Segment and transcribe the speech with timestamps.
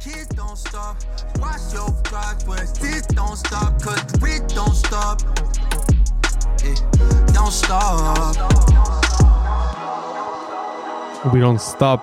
[0.00, 0.96] kids don't stop.
[1.38, 5.22] Watch your progress, this don't stop, cause we don't stop.
[6.64, 8.78] Yeah, don't stop.
[11.32, 12.00] We Don't Stop.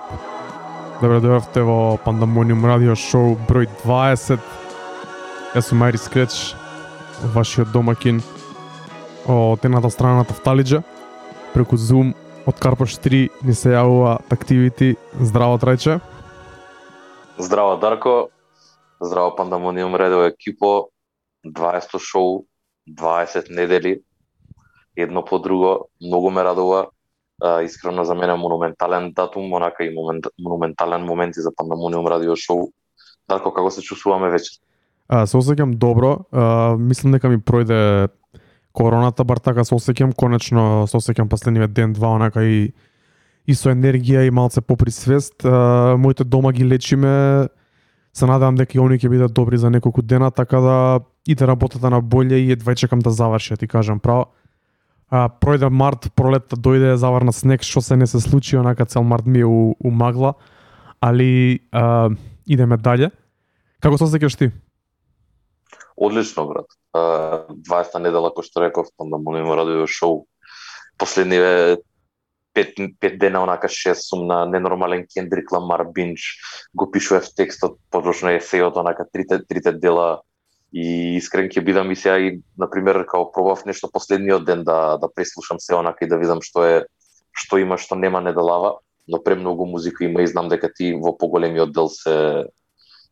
[1.00, 4.40] Добре дојавте во Пандамониум радио шоу број 20.
[5.56, 6.54] Јас сум Мајри Скреч,
[7.34, 8.20] вашиот домакин
[9.26, 10.82] од едната страна на Тафталиджа.
[11.54, 12.12] Преку Zoom
[12.46, 14.96] од Карпош 3 ни се јавува активити.
[15.20, 16.00] Здраво трајче.
[17.38, 18.28] Здраво Дарко,
[19.00, 20.88] здраво Пандамониум радио екипо,
[21.46, 22.46] 20 шоу,
[22.90, 24.00] 20 недели,
[24.96, 26.86] едно по друго, многу ме радува.
[27.42, 32.36] А, искрено за мене монументален датум, онака и момент, монументален момент и за Пандамониум радио
[32.36, 32.72] шоу.
[33.28, 34.56] Дарко, како се чувствуваме вече?
[35.08, 36.24] А, се осеќам добро.
[36.32, 38.08] А, мислам дека ми пројде
[38.72, 40.16] короната, бар така се осеќам.
[40.16, 42.72] Конечно се осеќам последниве ден-два, онака и
[43.46, 45.44] и со енергија и малце поприсвест.
[45.98, 47.48] Моите дома ги лечиме.
[48.12, 50.76] Се надевам дека и они ќе бидат добри за неколку дена, така да
[51.28, 54.32] иде работата на боље и едва чекам да заврши, ти кажам право.
[55.10, 59.26] А, пројде март, пролетта дојде, заварна снег, што се не се случи, онака цел март
[59.26, 60.34] ми е у, у магла,
[61.00, 62.08] али а,
[62.46, 63.10] идеме дале.
[63.80, 64.50] Како се осеќаш ти?
[65.96, 66.66] Одлично, брат.
[66.96, 70.24] А, 20 недела, кој што реков, Пандамониум радио шоу.
[70.98, 71.78] Последниве
[72.56, 76.40] пет, пет дена, онака шест, сум на ненормален Кендрик Ламар бинч,
[76.74, 80.22] го пишував текстот, поточно есејот, онака трите, трите дела
[80.72, 84.96] и искрен ќе бидам и сега и на пример као пробав нешто последниот ден да
[84.96, 86.76] да преслушам се онака и да видам што е
[87.36, 91.72] што има што нема неделава, но премногу музика има и знам дека ти во поголемиот
[91.72, 92.46] дел се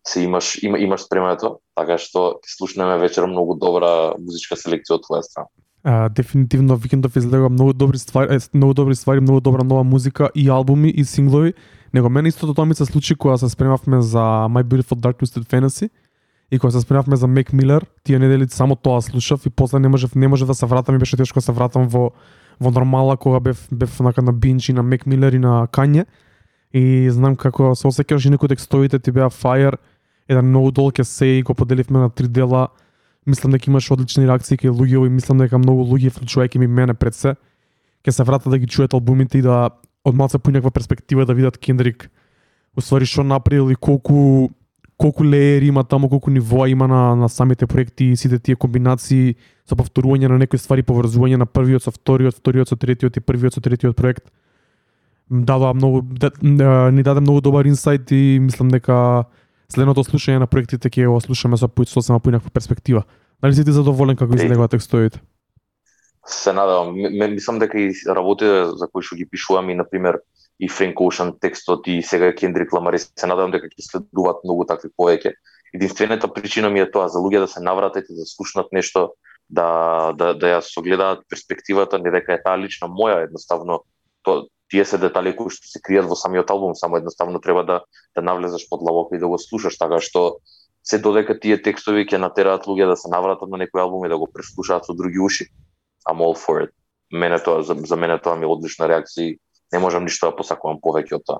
[0.06, 5.04] се имаш има, имаш спремето, така што ќе слушнеме вечер многу добра музичка селекција од
[5.04, 5.52] твоја страна.
[5.84, 10.48] А, дефинитивно викендов излегува многу добри ствари, многу добри ствари, многу добра нова музика и
[10.48, 11.54] албуми и синглови.
[11.94, 14.18] Него мене истото тоа ми се случи кога се спремавме за
[14.48, 15.90] My Beautiful Dark Twisted Fantasy
[16.50, 19.88] и кога се спремавме за Мек Милер, тие недели само тоа слушав и после не
[19.88, 22.10] можев не можев да се вратам и беше тешко да се вратам во
[22.60, 26.06] во нормала кога бев бев нака на бинч и на Мек Милер и на Кање
[26.72, 29.76] и знам како се осеќаш и некои текстовите ти беа fire,
[30.28, 32.68] еден многу долг есеј го поделивме на три дела.
[33.26, 36.94] Мислам дека имаш одлични реакции кај луѓе и мислам дека многу луѓе вклучувајќи ми мене
[36.94, 37.36] пред се
[38.04, 39.70] ќе се вратат да ги чујат албумите и да
[40.04, 42.10] од малце поинаква перспектива да видат Кендрик
[42.76, 44.50] уствари што направил и колку
[44.96, 49.36] колку леери има таму, колку нивоа има на, на самите проекти и сите тие комбинации
[49.68, 53.54] со повторување на некои ствари, поврзување на првиот со вториот, вториот со третиот и првиот
[53.54, 54.30] со третиот проект.
[55.30, 59.26] Дадоа многу да, ни даде многу добар инсайт и мислам дека
[59.74, 63.04] следното слушање на проектите ќе го слушаме со сосема поинаква перспектива.
[63.42, 65.20] Дали си ти задоволен како излегува текстовите?
[66.26, 66.94] Се надевам,
[67.34, 70.20] мислам дека и работите за кои што ги пишувам и на пример
[70.60, 74.64] и Френк Оушен текстот и сега Кендрик Ламар, и се надевам дека ќе следуваат многу
[74.64, 75.34] такви повеќе.
[75.74, 79.12] Единствената причина ми е тоа за луѓе да се навратат и да слушнат нешто,
[79.50, 83.82] да да да ја согледаат перспективата, не дека е таа лична моја, едноставно
[84.22, 87.76] то тие се детали кои што се кријат во самиот албум, само едноставно треба да
[88.16, 90.42] да навлезеш под лавок и да го слушаш, така што
[90.82, 94.18] се додека тие текстови ќе натераат луѓе да се навратат на некој албум и да
[94.18, 95.46] го преслушаат со други уши.
[96.10, 96.74] I'm all for it.
[97.12, 99.38] Мене тоа за, за мене тоа ми е одлична реакција и
[99.72, 101.38] не можам ништо да посакувам повеќе од тоа.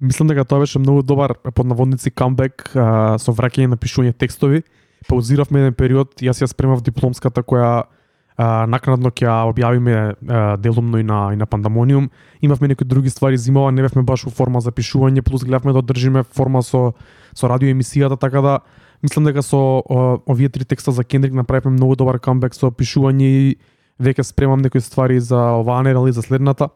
[0.00, 4.60] Мислам дека тоа беше многу добар под наводници камбек а, со враќање на пишување текстови.
[5.08, 7.88] Паузиравме еден период, јас ја спремав дипломската која
[8.36, 12.10] а, накнадно ќе објавиме а, делумно и на и на Пандамониум.
[12.42, 15.78] Имавме некои други ствари зимова, не бевме баш у форма за пишување, плюс гледавме да
[15.78, 16.94] одржиме форма со
[17.34, 18.58] со радио емисијата, така да
[19.02, 23.22] мислам дека со о, овие три текста за Кендрик направивме многу добар камбек со пишување
[23.22, 23.56] и
[24.00, 26.68] веќе спремам некои ствари за оваа недела за следната.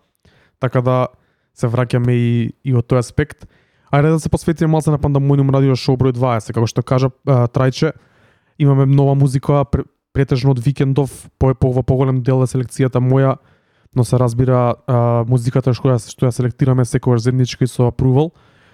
[0.60, 1.08] Така да
[1.54, 3.48] се враќаме и, и од тој аспект.
[3.90, 6.52] Ајде да се посветиме малце на Пандамониум радио шоу број 20.
[6.52, 7.92] Како што кажа Трајче,
[8.58, 9.64] имаме нова музика
[10.18, 13.36] претежно од викендов, по, по во поголем дел е селекцијата моја,
[13.94, 18.32] но се разбира а, музиката што ја, што ја селектираме секогаш заеднички со Approval.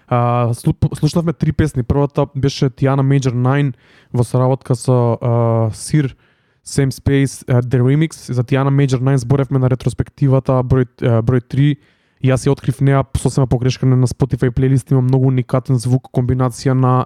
[0.09, 1.82] А, слушнавме три песни.
[1.82, 3.75] Првата беше Tiana Major 9
[4.12, 6.17] во соработка со а, Сир
[6.64, 11.44] Same Space uh, The Remix за Tiana Major 9 зборевме на ретроспективата број uh, број
[11.44, 11.76] 3
[12.25, 17.05] јас ја открив неа сосема погрешка на Spotify плейлист има многу уникатен звук комбинација на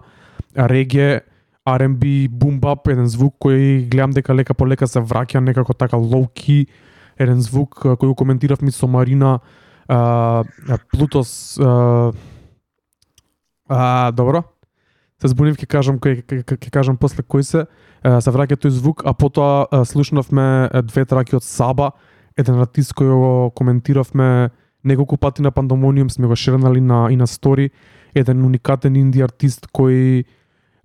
[0.55, 1.26] реге
[1.76, 5.97] R&B, boom bap, еден звук кој гледам дека лека по лека се враќа некако така
[5.97, 6.67] low key,
[7.19, 9.41] еден звук кој го коментиравме со Марина,
[9.88, 10.44] а,
[10.93, 12.12] Плутос, а,
[13.69, 14.44] а, добро,
[15.20, 17.67] се збунив ќе кажам кој ќе, кажам после кој се
[17.99, 21.93] се враќа тој звук, а потоа слушнавме две траки од Саба,
[22.38, 24.50] еден артист кој го коментиравме
[24.85, 27.70] неколку пати на пандомониум сме го шернали на и на стори,
[28.15, 30.25] еден уникатен инди артист кој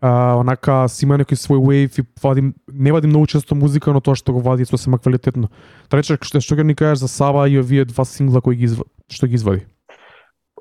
[0.04, 4.02] а, онака си има некој свој wave и вадим, не вадим многу често музика, но
[4.04, 5.48] тоа што го вади е сосема квалитетно.
[5.88, 8.84] Трече, што, што ќе ни кажеш за Сава и овие два сингла кои ги изв...
[9.08, 9.64] што ги извади?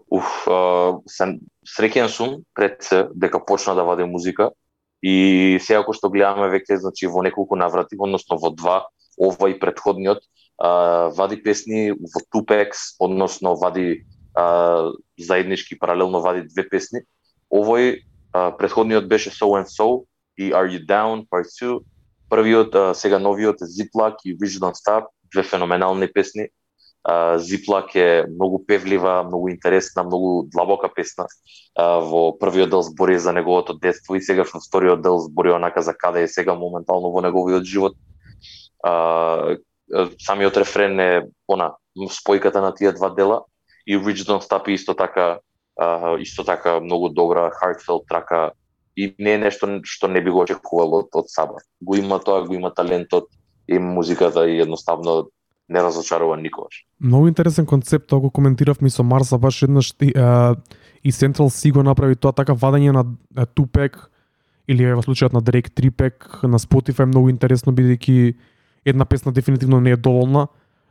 [0.06, 4.52] Уф, а, сам, среќен сум пред се дека почна да вади музика
[5.02, 8.86] и сега што гледаме веќе значи во неколку наврати, односно во два,
[9.18, 10.22] ова и предходниот,
[10.62, 14.06] а, вади песни во Tupex, односно вади
[14.38, 17.02] а, заеднички паралелно вади две песни.
[17.50, 20.04] Овој а, предходниот беше So and So
[20.38, 21.80] и Are You Down Part 2.
[22.30, 26.48] Првиот а, сега новиот е Ziploc и Wish Don't Stop, две феноменални песни.
[27.08, 31.26] Uh, Ziploc е многу певлива, многу интересна, многу длабока песна.
[31.78, 35.82] Uh, во првиот дел збори за неговото детство и сега во вториот дел збори онака
[35.82, 37.96] за каде е сега моментално во неговиот живот.
[38.86, 39.58] Uh,
[40.18, 43.42] самиот рефрен е она спојката на тие два дела
[43.86, 45.38] и Rich Don't Stop исто така
[45.82, 48.50] uh, исто така многу добра heartfelt трака
[48.96, 51.62] и не е нешто што не би го очекувал од, од Саба.
[51.80, 53.28] Го има тоа, го има талентот,
[53.68, 55.30] и музиката и едноставно
[55.68, 56.84] не разочарува никогаш.
[57.00, 60.56] Многу интересен концепт, тоа го коментиравме со Марса баш еднаш и, а,
[61.04, 64.10] и Central C го направи тоа така вадање на Тупек
[64.68, 68.34] или во случајот на Drake Трипек на Spotify многу интересно бидејќи
[68.84, 70.48] една песна дефинитивно не е доволна.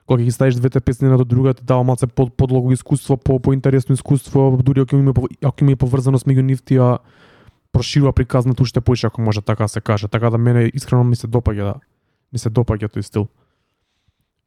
[0.07, 3.39] Кога ги ставиш двете песни на до друга, ти дава малце под, подлого искуство, по
[3.39, 5.13] поинтересно искуство, дури ако има
[5.43, 6.97] ако има поврзаност меѓу нив тие
[7.71, 10.07] проширува приказната уште поише ако може така се каже.
[10.07, 11.75] Така да мене искрено ми се допаѓа да
[12.33, 13.27] ми се допаѓа тој стил.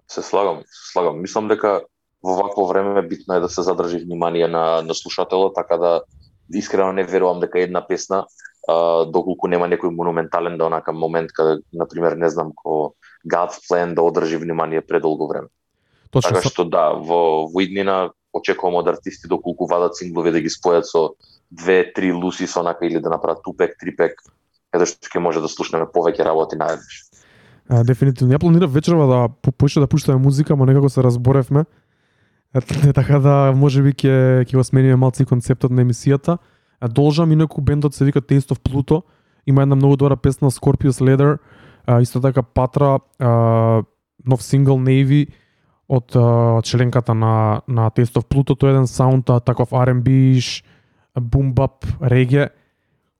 [0.08, 1.20] Се слагам, се слагам.
[1.20, 1.80] Мислам дека
[2.24, 6.02] во вакво време битно е да се задржи внимание на, на слушателот, така да
[6.52, 8.26] искрено не верувам дека една песна,
[8.68, 12.94] а, доколку нема некој монументален да онака момент каде, например, не знам, ко
[13.26, 15.48] God's Plan да одржи внимание предолго време.
[16.10, 20.50] Точно така што да, во, во иднина очекувам од артисти доколку вадат синглови да ги
[20.52, 21.14] спојат со
[21.50, 24.20] две, три луси со онака или да направат тупек, трипек,
[24.70, 27.04] каде што ќе може да слушнеме повеќе работи наеднаш.
[27.68, 28.34] А, дефинитивно.
[28.34, 31.64] Ја планирав вечерва да почне да пуштаме музика, но некако се разборевме.
[32.94, 36.38] Така да може би ќе ќе го смениме малци концептот на емисијата.
[36.90, 39.02] Должам инаку бендот се вика Taste of Pluto.
[39.46, 41.38] Има една многу добра песна Scorpius Leather,
[41.86, 43.82] а, исто така Патра, а,
[44.26, 45.28] нов сингл Navy
[45.88, 50.40] од а, членката на на Taste of Pluto, тој е еден саунд таков R&B,
[51.20, 52.50] boom bap, реге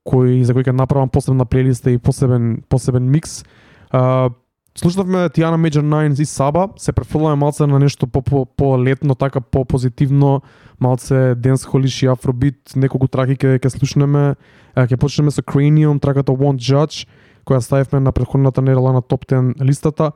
[0.05, 3.45] кој за кој ќе направам посебна плейлиста и посебен посебен микс.
[3.91, 4.31] А,
[4.79, 9.15] слушнавме Тиана Major nines и Саба, се префрламе малце на нешто по, по, по летно,
[9.15, 10.43] така по позитивно,
[10.81, 14.35] малце денс холиш и афробит, неколку траки ке, ке слушнеме,
[14.89, 17.07] Ке почнеме со Cranium, траката Won't Judge,
[17.47, 20.13] која ставивме на предходната недела на топ 10 листата,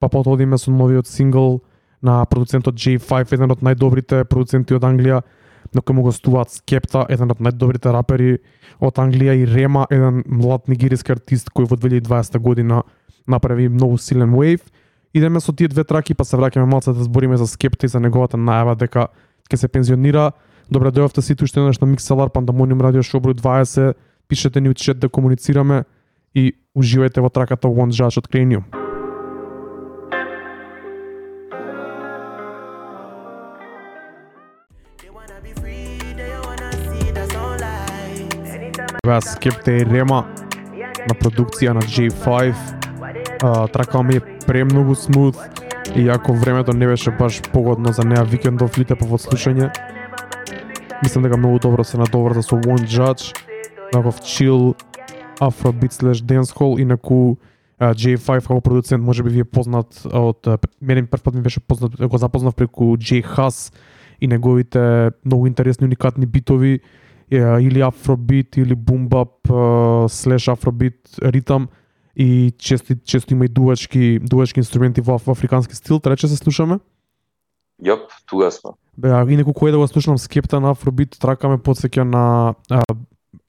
[0.00, 1.62] па потоа одиме со новиот сингл
[2.02, 5.22] на продуцентот J5, еден од најдобрите продуценти од Англија,
[5.72, 8.36] на кој му гостуваат Скепта, еден од најдобрите рапери
[8.80, 12.82] од Англија и Рема, еден млад нигериски артист кој во 2020 година
[13.26, 14.62] направи многу силен wave.
[15.14, 18.00] Идеме со тие две траки, па се враќаме малце да збориме за Скепта и за
[18.00, 19.08] неговата најава дека
[19.50, 20.32] ќе се пензионира.
[20.70, 23.94] Добре дојавте сите уште еднаш на Микселар Пандамониум Радио Шоу број 20.
[24.28, 25.84] Пишете ни учет да комуницираме
[26.34, 28.64] и уживајте во траката One Judge од Cranium.
[39.04, 40.24] Вас Скепте и Рема
[41.08, 42.81] на продукција на J5.
[43.44, 45.36] А, трака ми е премногу смут
[45.96, 49.66] и ако времето не беше баш погодно за неа викендов лите по слушање.
[51.02, 53.34] Мислам дека многу добро се надоврза да со One Judge,
[53.92, 54.78] таков chill
[55.40, 57.34] Afrobeat slash dancehall, инаку
[57.80, 60.46] uh, J5 како продуцент може би ви е познат од
[60.80, 63.74] мене прв пат ми беше познат го запознав преку J Hus
[64.20, 66.80] и неговите многу интересни уникатни битови
[67.32, 69.50] или афробит или бумбап
[70.08, 71.68] слеш афробит ритам
[72.16, 76.78] и често често има и дувачки дувачки инструменти во, во африкански стил, трече се слушаме?
[77.82, 78.76] Јоп, туга сме.
[78.96, 82.54] Бе, а и некој кој да го слушам скепта на афробит, трака ме подсеќа на
[82.70, 82.82] а,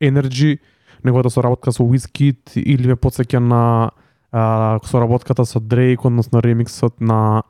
[0.02, 0.60] Energy,
[1.04, 3.92] неговата соработка со Wizkid или ме подсеќа на
[4.32, 7.44] а, соработката со Drake, односно ремиксот на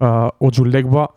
[0.00, 1.08] а, Оджу Легба.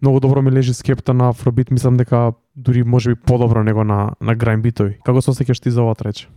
[0.00, 4.14] Многу добро ми лежи скепта на Афробит, мислам дека дури може би подобро него на
[4.20, 4.98] на грайн битови.
[5.04, 6.28] Како се осеќаш ти за ова треч?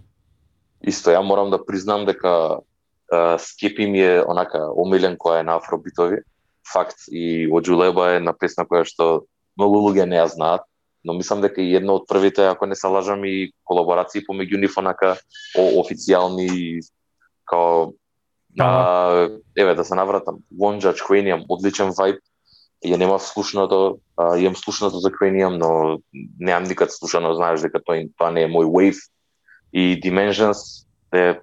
[0.87, 2.61] Исто, ја морам да признам дека
[3.11, 6.23] а, скепи ми е онака омилен која е на афробитови.
[6.73, 9.25] Факт и Оджу Леба е една песна која што
[9.57, 10.69] многу луѓе не ја знаат
[11.03, 14.77] но мислам дека и едно од првите, ако не се лажам, и колаборации помеѓу нив
[14.77, 15.15] онака
[15.55, 16.81] о, официјални
[17.45, 17.93] као
[18.49, 18.65] Да.
[18.65, 22.17] а, еве да се навратам Judge Cranium, одличен вајб
[22.83, 25.99] ја немав слушнато, а, имам слушнато за Cranium, но
[26.39, 28.99] немам никад слушано, знаеш дека тоа, тоа не е мој wave.
[29.73, 31.39] И Dimensions е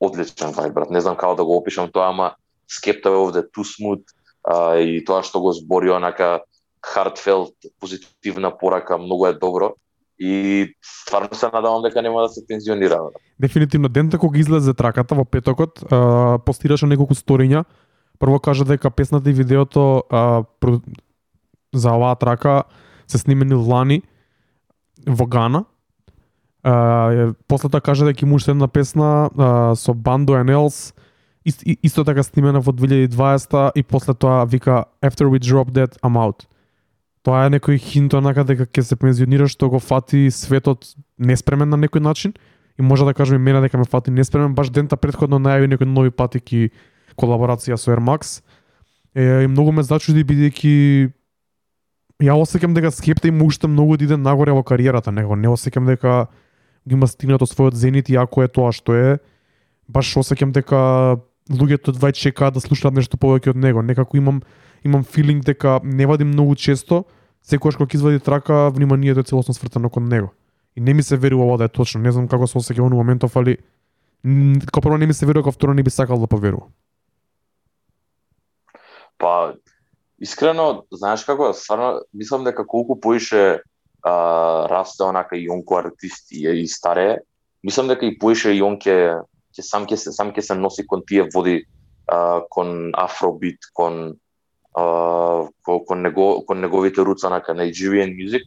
[0.00, 0.90] одличен вај, брат.
[0.90, 2.34] Не знам како да го опишам тоа, ама
[2.68, 4.04] Скепта е овде too smooth,
[4.44, 6.44] а, и тоа што го збори онака
[6.84, 9.74] heartfelt, позитивна порака, многу е добро
[10.18, 13.00] и стварно се надавам дека нема да се пензионира.
[13.40, 17.64] Дефинитивно дента кога излезе траката во петокот, а, постираше неколку сториња.
[18.18, 20.44] Прво кажа дека песната и видеото а,
[21.74, 22.62] за оваа трака
[23.06, 24.02] се снимени лани
[25.06, 25.64] во Гана.
[26.64, 30.94] После тоа кажа дека има уште една песна а, со Bando and Else
[31.44, 36.48] исто така снимена во 2020 и после тоа вика After we drop that I'm out.
[37.22, 41.76] Тоа е некој хинт онака дека ќе се пензионира што го фати светот неспремен на
[41.76, 42.32] некој начин
[42.78, 46.10] и може да кажеме мене дека ме фати неспремен баш дента предходно најави некои нови
[46.10, 46.70] патики
[47.16, 48.40] колаборација со Air Max.
[49.14, 51.12] Е, и многу ме зачуди бидејќи
[52.24, 55.36] ја осеќам дека Скепта има уште многу да иде нагоре во кариерата него.
[55.36, 56.26] Не осеќам дека
[56.88, 59.18] ги има стигнато својот зенит и ако е тоа што е,
[59.88, 63.82] баш осеќам дека луѓето двај чекаат да слушаат нешто повеќе од него.
[63.82, 64.42] Некако имам
[64.84, 67.04] имам филинг дека не вади многу често,
[67.42, 70.32] секогаш кога извади трака, вниманието е целосно свртено кон него.
[70.76, 72.00] И не ми се верува ова да е точно.
[72.00, 73.58] Не знам како се осеќа во моментов, али
[74.66, 76.72] како прво не ми се верува, како второ не би сакал да поверувам.
[79.18, 79.54] Па,
[80.18, 83.62] искрено, знаеш како, стварно, мислам дека колку поише
[84.04, 87.18] а, расте онака и онко артист и, и старе,
[87.64, 90.86] мислам дека и поише и он ќе ќе сам ќе се сам ќе се носи
[90.86, 91.64] кон тие води
[92.06, 94.16] а, кон афробит, кон
[94.76, 98.44] а, кон, него, кон неговите руца на Nigerian music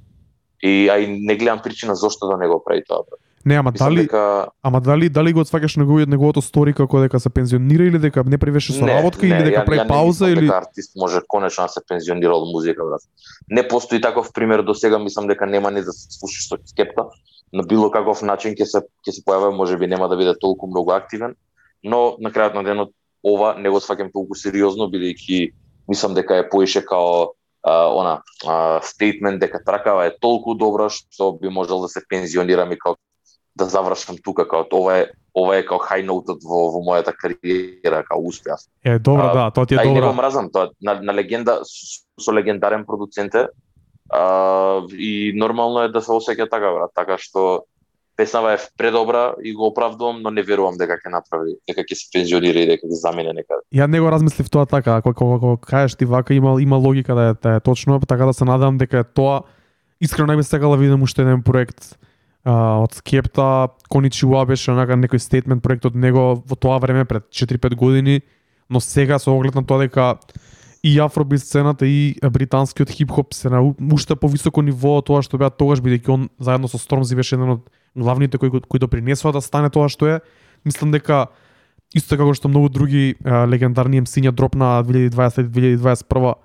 [0.61, 3.03] и ај не гледам причина зошто да не го прави тоа.
[3.45, 4.47] Не, ама Мислам дали дека...
[4.63, 8.37] ама дали дали го отфаќаш неговиот неговото стори како дека се пензионира или дека не
[8.37, 11.81] привеше со работка не, или дека прави пауза или дека артист може конечно да се
[11.87, 13.01] пензионира од музика, брат.
[13.49, 17.07] Не постои таков пример до сега, мислам дека нема ни да се слушаш со скепта
[17.53, 20.91] на било каков начин ќе се ќе се појавува, можеби нема да биде толку многу
[20.91, 21.35] активен,
[21.83, 22.91] но на крајот на денот
[23.23, 25.53] ова не го сваќам толку сериозно бидејќи
[25.87, 27.31] мислам дека е поише као
[27.63, 32.79] а, она стейтмент дека тракава е толку добра што би можел да се пензионирам и
[32.79, 32.95] као
[33.57, 35.05] да завршам тука као ова е
[35.37, 38.57] ова е као хай ноутот во во мојата кариера као успеа.
[38.85, 39.89] Е добро, да, тоа ти е добро.
[39.89, 43.47] Ај не го мразам, тоа на, на легенда со легендарен продуцент е
[44.09, 47.65] а, и нормално е да се осеќа така брат, така што
[48.17, 52.09] песнава е предобра и го оправдувам, но не верувам дека ќе направи, дека ќе се
[52.13, 53.61] пензионира и дека ќе замине некаде.
[53.73, 57.29] Ја не го размислив тоа така, ако кога кажеш ти вака има има логика да
[57.29, 59.41] е, да е точно, така да се надам дека е тоа
[60.01, 61.97] искрено не би сакала да видам уште еден проект
[62.47, 67.27] а, од Скепта, Коничиуа беше онака некој стейтмент проект од него во тоа време пред
[67.27, 68.21] 4-5 години,
[68.69, 70.15] но сега со оглед на тоа дека
[70.83, 73.59] и афробит сцената и британскиот хип-хоп се на
[73.91, 77.59] уште повисоко ниво од тоа што беа тогаш бидејќи он заедно со Стормзи беше еден
[77.59, 80.19] од главните кои кои допринесува да стане тоа што е.
[80.63, 81.27] Мислам дека
[81.95, 86.35] исто како што многу други а, легендарни MC-ња дропна 2020-2021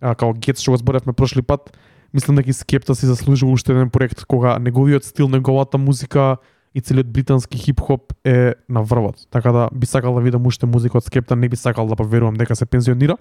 [0.00, 1.72] како Гет што го зборевме прошли пат,
[2.14, 6.36] мислам дека и Скепта си заслужува уште еден проект кога неговиот стил, неговата музика
[6.74, 9.16] и целиот британски хип-хоп е на врвот.
[9.30, 12.34] Така да би сакал да видам уште музика од Скепта, не би сакал да поверувам
[12.34, 13.16] дека се пензионира.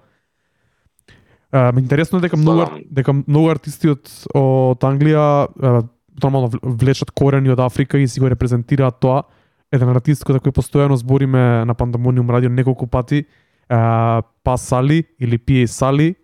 [1.53, 5.47] Uh, интересно е дека многу дека многу артисти од од Англија
[6.23, 9.23] нормално влечат корени од Африка и си го репрезентираат тоа.
[9.71, 13.23] Еден артист кој кој постојано збориме на Пандамониум радио неколку пати,
[13.69, 16.15] uh, Па Сали или Пие Сали,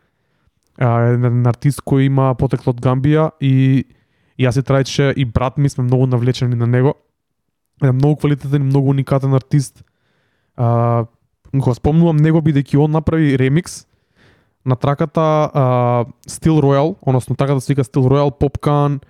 [0.81, 3.85] еден артист кој има потекло од Гамбија и
[4.41, 6.95] јас и Трајче и брат ми сме многу навлечени на него.
[7.81, 9.83] Еден многу квалитетен и многу уникатен артист.
[10.57, 11.05] А,
[11.53, 13.85] го спомнувам него бидејќи он направи ремикс
[14.65, 15.21] на траката
[15.53, 19.01] а, Steel Royal, односно траката се вика Steel Royal, Popcan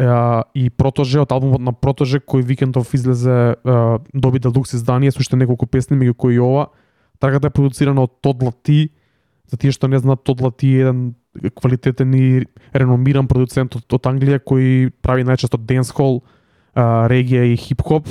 [0.00, 5.20] uh, и Протоже од албумот на Протоже кој викендов излезе а, доби делукс издание со
[5.20, 6.70] уште неколку песни меѓу кои и ова.
[7.20, 8.90] Траката е продуцирана од Тод Лати.
[9.50, 11.14] За тие што не знаат, Тод Лати е еден
[11.58, 16.22] квалитетен и реномиран продуцент од, од Англија кој прави најчесто денсхол,
[16.74, 18.08] регија и хип-хоп.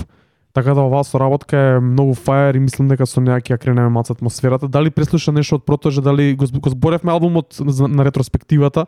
[0.53, 4.13] Така да оваа соработка е многу фаер и мислам дека со неа ќе кренеме маца
[4.13, 4.67] атмосферата.
[4.67, 8.85] Дали преслуша нешто од Протоже, дали го, го зборевме албумот на ретроспективата.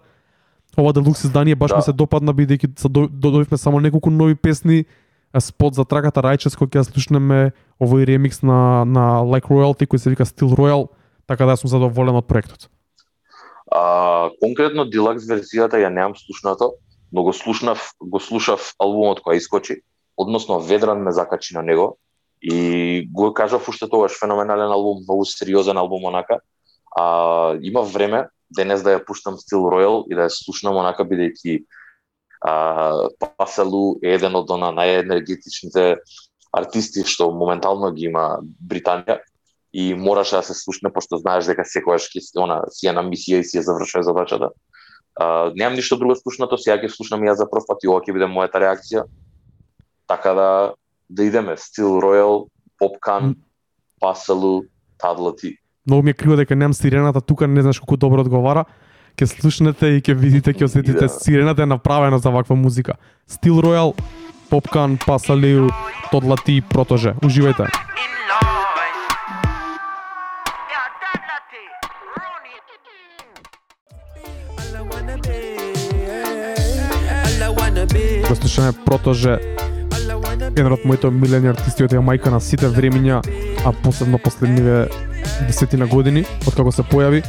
[0.78, 1.78] Ова делукс издание баш да.
[1.78, 4.86] ми се допадна бидејќи добивме само неколку нови песни,
[5.40, 10.10] спот за траката Righteous кој ќе слушнеме овој ремикс на на Like Royalty кој се
[10.12, 10.88] вика Still Royal,
[11.32, 12.68] така да сум задоволен од проектот.
[13.72, 16.74] А, конкретно Deluxe верзијата ја немам слушнато,
[17.12, 19.80] но го слушнав, го слушав албумот кој искочи
[20.18, 21.98] односно Ведран ме закачи на него
[22.42, 26.40] и го кажав уште тогаш феноменален албум, многу сериозен албум онака.
[27.00, 31.64] А има време денес да ја пуштам стил Royal и да ја слушнам онака бидејќи
[32.44, 33.08] а,
[33.38, 36.02] Паселу е еден од она најенергетичните
[36.52, 39.22] артисти што моментално ги има Британија
[39.74, 43.40] и мораше да се слушне пошто знаеш дека секогаш ќе она си е на мисија
[43.40, 44.50] и си ја завршува задачата.
[45.16, 48.14] А, немам ништо друго слушнато, сега ќе слушнам ја за прв пат и ова ќе
[48.14, 49.08] биде мојата реакција.
[50.08, 50.50] Така да
[51.12, 52.48] да идеме Steel Royal,
[52.82, 53.36] Popcan,
[54.00, 54.64] Паселу,
[54.98, 55.58] Тадлати.
[55.88, 58.66] Многу ми е криво дека немам сирената тука, не знаеш колку добро одговара.
[59.18, 61.10] Ке слушнете и ќе видите, ќе осетите Да.
[61.10, 62.94] сирената е направена за ваква музика.
[63.30, 63.96] Steel Royal,
[64.50, 65.68] Popcan, Пасалиу,
[66.12, 67.14] Тодлати, Протоже.
[67.24, 67.68] Уживајте.
[78.42, 79.38] Слушаме Протоже,
[80.50, 83.22] еден од моите милени артисти од Јамајка на сите времиња,
[83.66, 84.88] а посебно последниве
[85.48, 87.22] десетина години, откако се појави.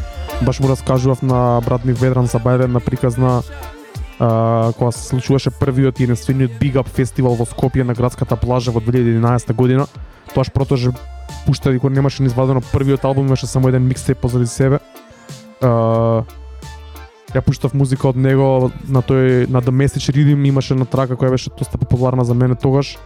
[0.43, 3.43] Баш му раскажував на брат ми Ведран за бајде на приказна
[4.19, 8.73] а, кога се случуваше првиот и единствениот Big Up фестивал во Скопје на градската плажа
[8.73, 9.87] во 2011 година.
[10.35, 10.93] Тоаш протоже
[11.47, 14.79] пушта и кога немаше низвадено извадено првиот албум, имаше само еден микстейп позади себе.
[15.61, 16.25] А,
[17.33, 21.31] ја пуштав музика од него на тој на The Message Rhythm имаше на трака која
[21.31, 22.99] беше доста популарна за мене тогаш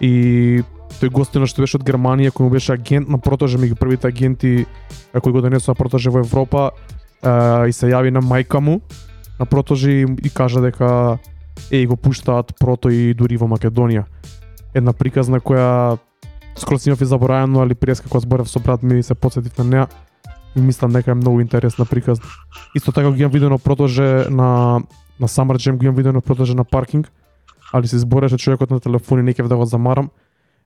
[0.00, 0.62] и
[1.00, 4.66] тој гостина што беше од Германија кој му беше агент на Протоже меѓу првите агенти
[5.12, 6.70] кои го донесоа Протоже во Европа
[7.22, 8.80] а, и се јави на мајка му
[9.38, 11.18] на Протоже и, кажа дека
[11.70, 14.04] еј го пуштаат Прото и дури во Македонија.
[14.74, 15.98] Една приказна која
[16.56, 19.64] скоро си имав и заборавено, али преска како зборев со брат ми се подсетив на
[19.64, 19.86] неа
[20.56, 22.24] и мислам дека е многу интересна приказна.
[22.74, 24.80] Исто така ги имам видено Протоже на
[25.20, 27.12] на Summer Jam го имам видено Протоже на паркинг,
[27.72, 30.10] али се избореше човекот на телефон и некев да го замарам.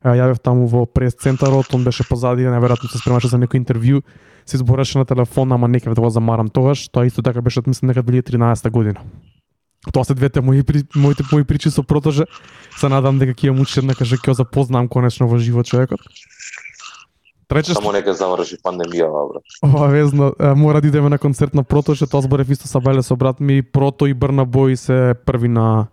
[0.04, 4.02] Е, Јавев таму во прес центарот, он беше позади, најверојатно се спремаше за некој интервју,
[4.46, 6.88] се избореше на телефон, ама некев да го замарам тогаш.
[6.88, 9.00] Тоа исто така беше, мислам, дека 2013 година.
[9.92, 10.62] Тоа се двете мои
[10.94, 12.24] моите мои причи со Протоже.
[12.76, 16.00] Се надам дека ќе ја мучи една каже ќе запознам конечно во живот човекот.
[17.54, 19.44] Трече Само нека заврши пандемијава, брат.
[19.62, 22.82] Ова везно, е, мора да идеме на концерт на Прото, што тоа зборев исто са
[22.82, 25.86] Бајле со брат ми, Прото и Брна Бој се први на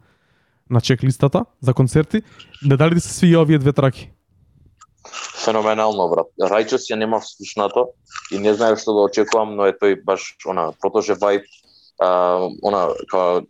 [0.71, 2.23] на чек листата за концерти.
[2.65, 4.09] Не дали да се свија овие две траки?
[5.43, 6.33] Феноменално, брат.
[6.41, 7.91] Рајчес ја немав слушнато
[8.31, 11.45] и не знаев што да очекувам, но е тој баш она протоже вајб,
[12.01, 13.45] а, она као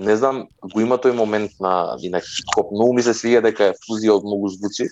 [0.00, 2.72] не знам, го има тој момент на и на хип-хоп.
[2.72, 4.88] Многу ми се свија дека е фузија од многу звуци.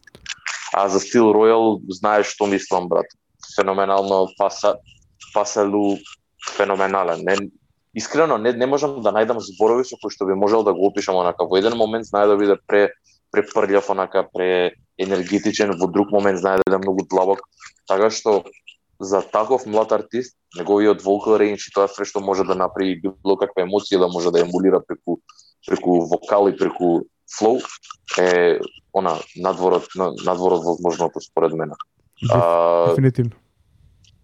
[0.76, 3.06] А за Steel Royal знаеш што мислам, брат.
[3.56, 4.76] Феноменално паса
[5.34, 5.96] паселу
[6.56, 7.24] феноменален.
[7.24, 7.36] Не,
[7.94, 11.16] искрено не, не можам да најдам зборови со кои што би можел да го опишам
[11.16, 11.44] онака.
[11.44, 12.88] Во еден момент знае да биде пре
[13.32, 17.44] препрљав онака пре енергетичен, во друг момент знае да биде многу длабок.
[17.88, 18.44] Така што
[19.00, 23.37] за таков млад артист, неговиот vocal range и тоа све што може да направи било
[23.38, 25.20] каква емоција да може да емулира преку
[25.66, 27.06] преку вокал и преку
[27.38, 27.61] флоу
[28.18, 28.58] е
[28.92, 31.74] она надворот на- надворот возможното според мене.
[32.32, 33.30] А, Дефинитивно.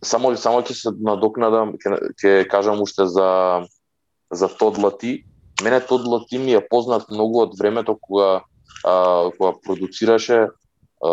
[0.03, 3.63] само само ќе се надокнадам, ќе ќе кажам уште за
[4.33, 5.25] за Тод Лати.
[5.63, 8.43] Мене Тод Лати ми е познат многу од времето кога
[8.85, 10.49] а, кога продуцираше
[11.05, 11.09] а,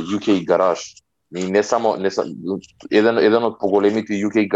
[0.00, 1.02] UK Garage.
[1.36, 2.24] И не само не са,
[2.90, 4.48] еден еден од поголемите UK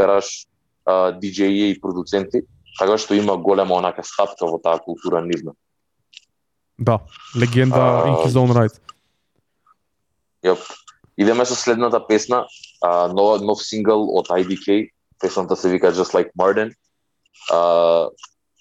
[0.86, 2.42] а, DJ и продуценти,
[2.78, 5.52] така што има голема онака стапка во таа култура нивна.
[6.78, 7.00] Да,
[7.34, 8.76] легенда А, in his own right.
[10.44, 10.60] Јоп.
[11.16, 12.46] Идеме со следната песна,
[12.82, 16.74] а, нов, нов сингл од IDK, песната се вика Just Like Martin.
[17.50, 18.08] А,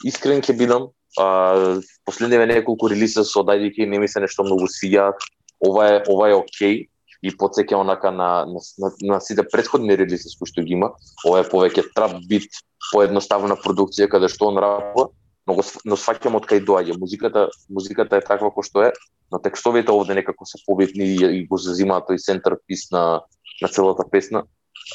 [0.06, 0.88] искрен ќе бидам,
[1.20, 5.20] а, последниве неколку релиса со од IDK не ми се нешто многу свиѓаат.
[5.60, 6.88] Ова е ова е окей
[7.26, 10.92] и подсеќа онака на, на, на, на сите претходни релизи кои што ги има.
[11.26, 12.50] Ова е повеќе трап бит,
[12.92, 15.10] поедноставна продукција каде што он рапува,
[15.48, 16.98] но, го, но сваќам од кај доаѓа.
[17.02, 18.92] Музиката, музиката е таква кој што е,
[19.34, 23.22] но текстовите овде некако се побитни и, и го зазимаат тој центар пис на,
[23.62, 24.46] на целата песна.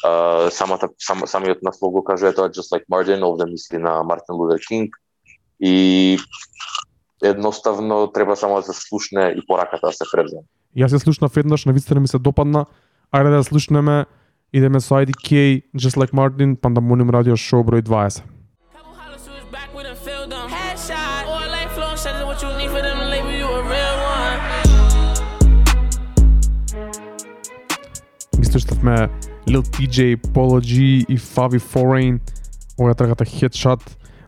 [0.06, 4.38] Uh, самата, сам, самиот наслов го кажува тоа Just Like Martin, овде мисли на Мартин
[4.38, 4.94] Лутер Кинг
[5.58, 6.18] и
[7.22, 10.46] едноставно треба само да се слушне и пораката да се превземе.
[10.70, 12.62] Јас ја слушнав еднаш, на вистина ми се допадна.
[13.10, 14.06] Ајде да ја слушнеме.
[14.54, 18.22] Идеме со IDK, Just Like Martin, Pandemonium Radio Show број 20.
[18.70, 20.46] Couple hollers who was back with them filled them.
[20.46, 21.26] Headshot.
[21.26, 23.96] Or like flow shut is what you need for them to label you a real
[24.14, 24.38] one.
[28.38, 29.10] Ги слушнавме
[29.46, 32.20] Lil TJ, Polo G и Favi Foreign.
[32.78, 33.82] Ова е трагата Headshot,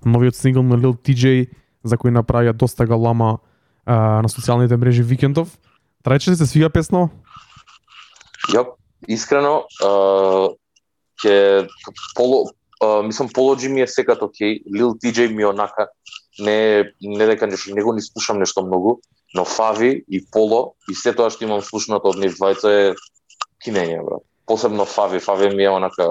[0.04, 1.46] новиот сингл на Lil TJ,
[1.84, 3.38] за кој направија доста галама
[3.86, 5.48] а, на социјалните мрежи викендов.
[6.02, 7.06] Трајче ли се свија песна?
[8.50, 8.74] Јоп,
[9.06, 9.62] искрено,
[11.22, 11.36] ќе
[12.18, 12.48] полу
[12.82, 15.88] а, мислам G ми е секат окей, Lil TJ ми е онака
[16.38, 19.00] не не дека нешто него не слушам нешто многу,
[19.34, 22.94] но Фави и Поло и се тоа што имам слушнато од нив двајца е
[23.64, 24.22] кинење, брат.
[24.46, 26.08] Посебно Фави, Фави ми е онака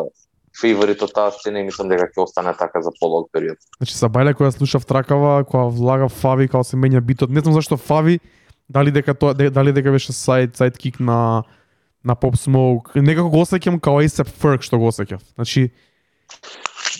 [0.62, 3.58] фейворит од таа сцена и мислам дека ќе остане така за полог период.
[3.78, 7.30] Значи са бајле која слушав тракава, која влага Фави као се менја битот.
[7.30, 8.20] Не знам зашто Фави,
[8.72, 11.44] дали дека тоа дали дека беше сайд сайдкик на
[12.06, 12.96] на Pop Smoke.
[12.96, 15.20] Некако го осеќам као A$AP Ferg што го осеќав.
[15.36, 15.70] Значи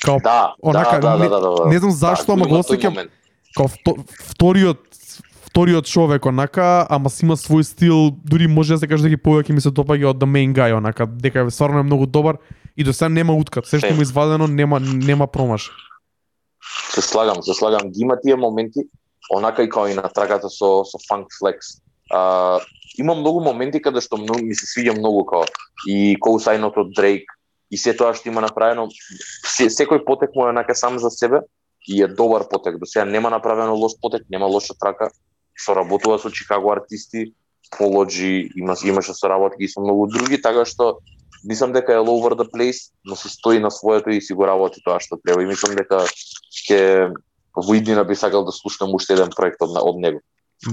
[0.04, 1.66] као Да, Онака, да, да, не- да, да, да.
[1.70, 3.08] не знам зашто, ама го осеќам
[3.58, 3.96] као вто,
[4.36, 4.80] вториот
[5.52, 9.52] вториот човек онака, ама си има свој стил, дури може да се каже дека повеќе
[9.52, 12.38] ми се допаѓа од the main guy онака, дека е стварно е многу добар
[12.78, 13.66] и до сега нема уткат.
[13.68, 15.72] Се што му извадено нема нема промаш.
[16.94, 17.90] Се слагам, се слагам.
[17.92, 18.80] Ги има тие моменти,
[19.30, 21.82] онака и као и на трагата со со Funk Flex.
[22.10, 22.60] А,
[22.98, 25.46] има многу моменти каде што многу, ми се свиѓа многу као
[25.88, 27.32] и коусајното од Дрейк
[27.72, 28.90] и се тоа што има направено.
[29.48, 31.42] Се, секој потек му е онака сам за себе
[31.88, 32.78] и е добар потек.
[32.78, 35.10] До сега нема направено лош потек, нема лоша трака.
[35.58, 37.34] Соработува со Чикаго артисти,
[37.78, 41.00] Полоджи, има, имаше соработки и со многу други, така што
[41.48, 44.48] мислам дека е all over the place, но се стои на своето и си го
[44.48, 45.44] работи тоа што треба.
[45.44, 46.04] И мислам дека
[46.68, 47.14] ќе
[47.56, 50.20] во иднина би сакал да слушнам уште еден проект од, од него.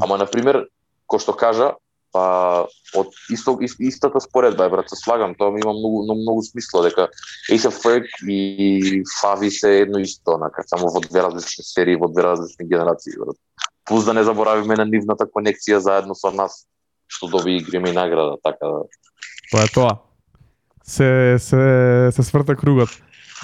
[0.01, 0.67] Ама на пример,
[1.09, 1.75] кој што кажа,
[2.13, 6.23] па од исто, ист, истата споредба е брат, се слагам, тоа ми има многу многу,
[6.23, 7.09] многу смисла дека
[7.51, 12.69] Ferg и Фави се едно исто, онака, само во две различни серии, во две различни
[12.69, 13.37] генерации, брат.
[13.85, 16.67] Плюс да не заборавиме на нивната конекција заедно со нас,
[17.09, 18.83] што доби и Греми награда, така да.
[19.51, 19.99] Тоа е тоа.
[20.85, 22.89] Се се се сврта кругот.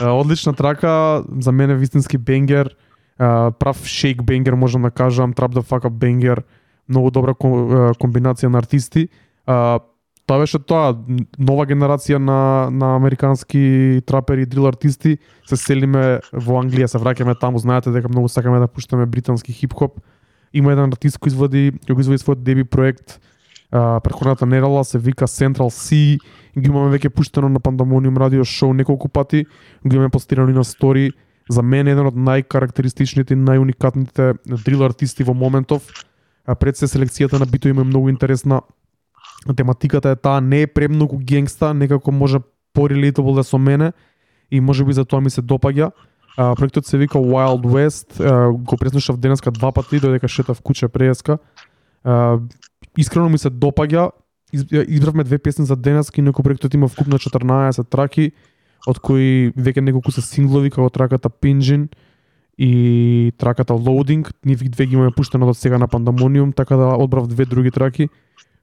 [0.00, 2.76] Одлична трака, за мене вистински бенгер,
[3.18, 6.42] прав шейк бенгер можам да кажам, trap да фака бенгер,
[6.88, 9.08] многу добра комбинација на артисти.
[9.46, 9.80] А,
[10.24, 10.94] Тоа беше тоа,
[11.36, 15.18] нова генерација на, на американски трапери и дрил артисти.
[15.44, 20.00] Се селиме во Англија, се враќаме таму, знаете дека многу сакаме да пуштаме британски хип-хоп.
[20.56, 23.18] Има еден артист кој извади, кој изводи извади својот деби проект
[23.68, 26.16] а, претходната недела, се вика Central C,
[26.56, 29.44] ги имаме веќе пуштено на Pandemonium радио шоу неколку пати,
[29.84, 31.12] ги имаме постирано и на стори.
[31.48, 35.82] За мене еден од најкарактеристичните и најуникатните дрил артисти во моментов.
[36.46, 38.62] А пред се селекцијата на бито има е многу интересна.
[39.56, 42.38] Тематиката е таа, не е премногу генгста, некако може
[42.72, 43.92] по-relatable да со мене
[44.50, 45.92] и може би за тоа ми се допаѓа.
[46.36, 50.88] А, проектот се вика Wild West, а, го преслушав денеска два пати, додека шетав куќа
[50.88, 51.38] преска.
[52.04, 52.38] А,
[52.98, 54.10] искрено ми се допаѓа.
[54.88, 58.32] Избравме две песни за денеска, инаку проектот има вкупно 14 траки,
[58.86, 61.88] од кои веќе неколку се синглови, како траката Пинжин
[62.58, 64.28] и траката Loading.
[64.44, 68.08] Нив две ги имаме пуштено од сега на Pandemonium, така да одбрав две други траки.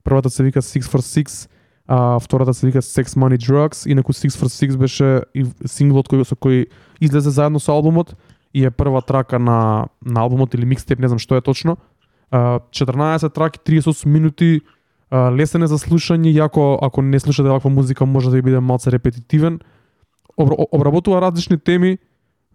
[0.04, 1.50] Првата се вика Six for Six,
[1.88, 6.24] а втората се вика Sex Money Drugs, инаку Six for Six беше и синглот кој
[6.24, 6.70] со кој
[7.02, 8.16] излезе заедно со албумот
[8.54, 11.78] и е прва трака на на албумот или микстеп, не знам што е точно.
[12.32, 14.62] 14 траки, 38 минути,
[15.12, 18.92] лесен е за слушање, јако ако не слушате ваква музика може да ви биде малце
[18.92, 19.60] репетитивен.
[20.38, 21.98] Обработува различни теми,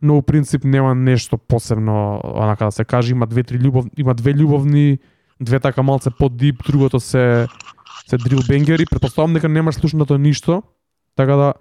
[0.03, 4.15] но у принцип нема нешто посебно, онака да се каже, има две три љубов, има
[4.15, 4.99] две љубовни,
[5.41, 7.47] две така малце под дип, другото се
[8.07, 10.63] се дрил бенгери, претпоставам дека немаш слушнато ништо,
[11.17, 11.55] така да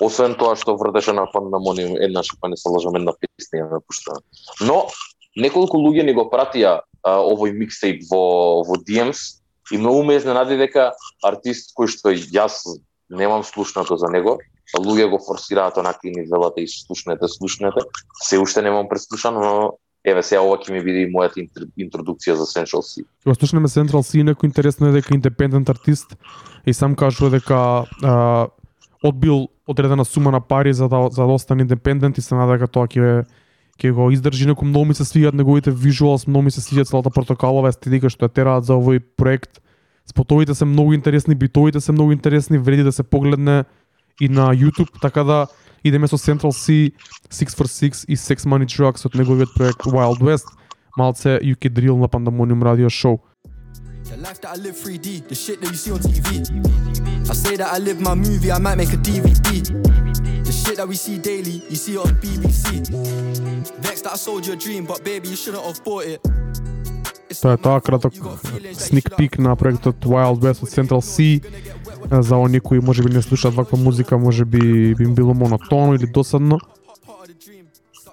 [0.00, 4.18] Освен тоа што врдеше на Pandemonium еднаш, па не се лажам, една песна ја напуштаа.
[4.60, 4.88] Но
[5.36, 10.58] неколку луѓе ни го пратија а, овој микстейп во во DMs и многу ме изненади
[10.58, 10.90] дека
[11.22, 12.64] артист кој што јас
[13.12, 14.38] немам слушнато за него,
[14.74, 17.80] а луѓе го форсираат онакви да и ни велат и слушнете, да слушнете.
[18.22, 19.72] Се уште немам преслушано, но
[20.04, 21.44] еве сега ова ќе ми биде и мојата
[21.78, 23.04] интродукција за Central C.
[23.26, 26.16] Го слушнеме Central C, некој интересно е дека индепендент артист
[26.66, 28.48] и сам кажува дека а,
[29.02, 32.66] одбил одредена сума на пари за да за да остане индепендент и се нада дека
[32.66, 33.24] тоа ќе
[33.78, 37.10] ќе го издржи некој многу ми се свиѓаат неговите визуалс, многу ми се свиѓа целата
[37.10, 39.62] протоколова естетика што ја тераат за овој проект.
[40.06, 43.64] Спотовите се многу интересни, битовите се многу интересни, вреди да се погледне
[44.20, 45.46] и на YouTube, така да
[45.84, 46.92] идеме со Central C,
[47.30, 50.46] 646 и Sex Money Drugs од неговиот проект Wild West,
[50.96, 53.18] малце UK Drill на Pandemonium Radio Show.
[54.04, 56.28] The life that I live 3D, the shit that you see on TV.
[57.30, 59.48] I say that I live my movie, I might make a DVD.
[60.44, 62.64] The shit that we see daily, you see it on BBC.
[63.84, 66.20] Vexed that I sold you a dream, but baby, you shouldn't have bought it.
[67.42, 68.14] Тоа е тоа краток
[68.78, 71.42] sneak peek на проектот Wild West од Central C.
[72.10, 75.94] За оние кои може би не слушаат ваква музика, може би би им било монотонно
[75.94, 76.58] или досадно.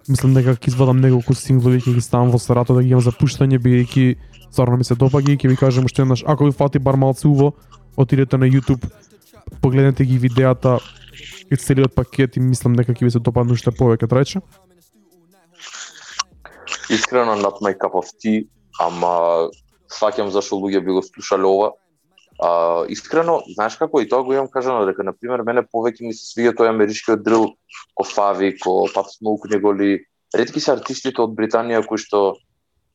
[0.10, 3.13] Мислам дека ќе извадам неколку синглови, ќе ги ставам во сарато да ги имам за
[3.13, 4.18] пуштање, бидејќи
[4.50, 7.28] стварно ми се допаѓа и ќе ви кажам уште еднаш, ако ви фати бар малце
[7.30, 7.54] уво,
[7.98, 8.82] отидете на YouTube,
[9.62, 10.80] погледнете ги видеата,
[11.52, 14.42] и целиот пакет и мислам дека ќе ви се допадне уште повеќе трајче.
[16.89, 18.48] Искрено not my cup of tea,
[18.80, 19.50] ама
[19.92, 21.72] сваќам зашо луѓе би го слушале ова.
[22.39, 26.13] А, искрено, знаеш како и тоа го имам кажано дека на пример мене повеќе ми
[26.15, 27.50] се свиѓа тој америчкиот дрил
[27.98, 32.38] ко Фави, ко Pop Smoke неголи ретки се артистите од Британија кои што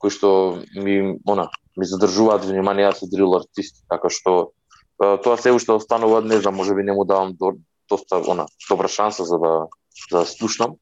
[0.00, 4.54] кои што ми она ми задржуваат внимание со дрил артисти, така што
[5.02, 7.58] а, тоа се уште останува, не знам, можеби не му давам до,
[7.90, 9.66] доста она добра шанса за да
[10.10, 10.76] за да слушнам.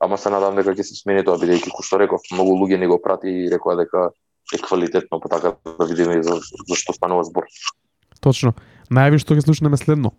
[0.00, 2.90] Ама се надам дека ќе се смени тоа бидејќи кој што реков, многу луѓе не
[2.90, 4.10] го прати и рекоа дека
[4.54, 7.48] е квалитетно, па така да видиме за, за што станува збор.
[8.20, 8.54] Точно.
[8.90, 10.14] Најави што ќе слушнеме следно.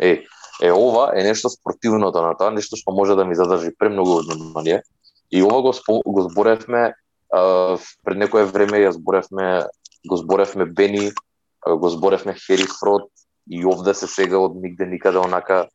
[0.00, 0.24] Е,
[0.62, 4.82] е ова е нешто спортивното на тоа, нешто што може да ми задржи премногу внимание.
[5.32, 6.92] И ова го, спо, го зборевме
[7.32, 9.64] а, пред некое време ја зборевме
[10.08, 11.12] го зборевме Бени,
[11.66, 13.10] го зборевме Хери Фрод
[13.50, 15.66] и овде се сега од нигде никаде онака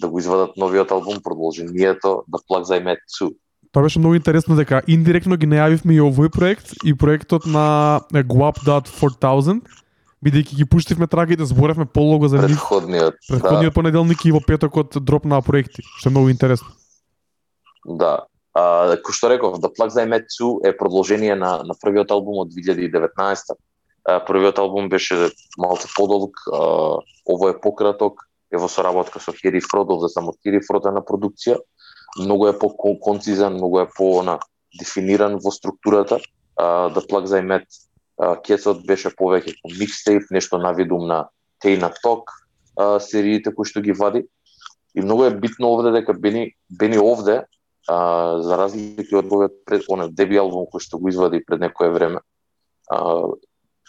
[0.00, 3.32] да го извадат новиот албум продолжението да плак зајме цу.
[3.76, 9.58] Тоа беше многу интересно дека индиректно ги најавивме и овој проект и проектот на Guap.4000
[10.24, 13.20] бидејќи ги пуштивме трагите, зборевме полого за нив Предходниот.
[13.28, 16.72] предходниот понеделник и во петокот дропнаа проекти, што е многу интересно.
[17.84, 18.24] Да.
[18.56, 22.48] А, кој што реков, The Plug I Met Two е продолжение на, на првиот албум
[22.48, 23.60] од 2019.
[24.08, 29.90] А, првиот албум беше малку подолг, ово е пократок, е во соработка со Хери Фрод,
[29.90, 31.60] овде само Хери Фрод на продукција.
[32.18, 34.38] Многу е по-концизен, многу е по на
[34.78, 36.20] дефиниран во структурата.
[36.56, 37.66] Uh, The Plug I Met
[38.18, 41.26] а, кецот беше повеќе по микстейп, нешто навидум на
[41.60, 42.30] Тейна Ток,
[42.76, 44.24] а, сериите кои што ги вади.
[44.96, 47.44] И многу е битно овде дека Бени, Бени овде
[47.90, 51.92] uh, за разлика од овој пред оне деби албум кој што го извади пред некое
[51.92, 52.24] време,
[52.88, 53.36] uh,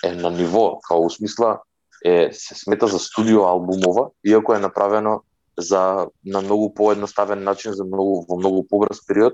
[0.04, 1.62] е на ниво, као усмисла
[2.04, 5.22] е се смета за студио албумова, иако е направено
[5.58, 9.34] за на многу поедноставен начин за многу во многу побрз период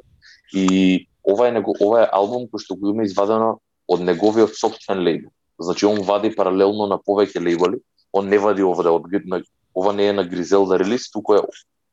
[0.53, 5.03] и ова е него ова е албум кој што го има извадено од неговиот собствен
[5.03, 5.29] лейбл.
[5.59, 7.81] Значи он вади паралелно на повеќе лейбли,
[8.13, 9.41] он не вади овде од на,
[9.75, 11.41] ова не е на Гризелда релиз, туку е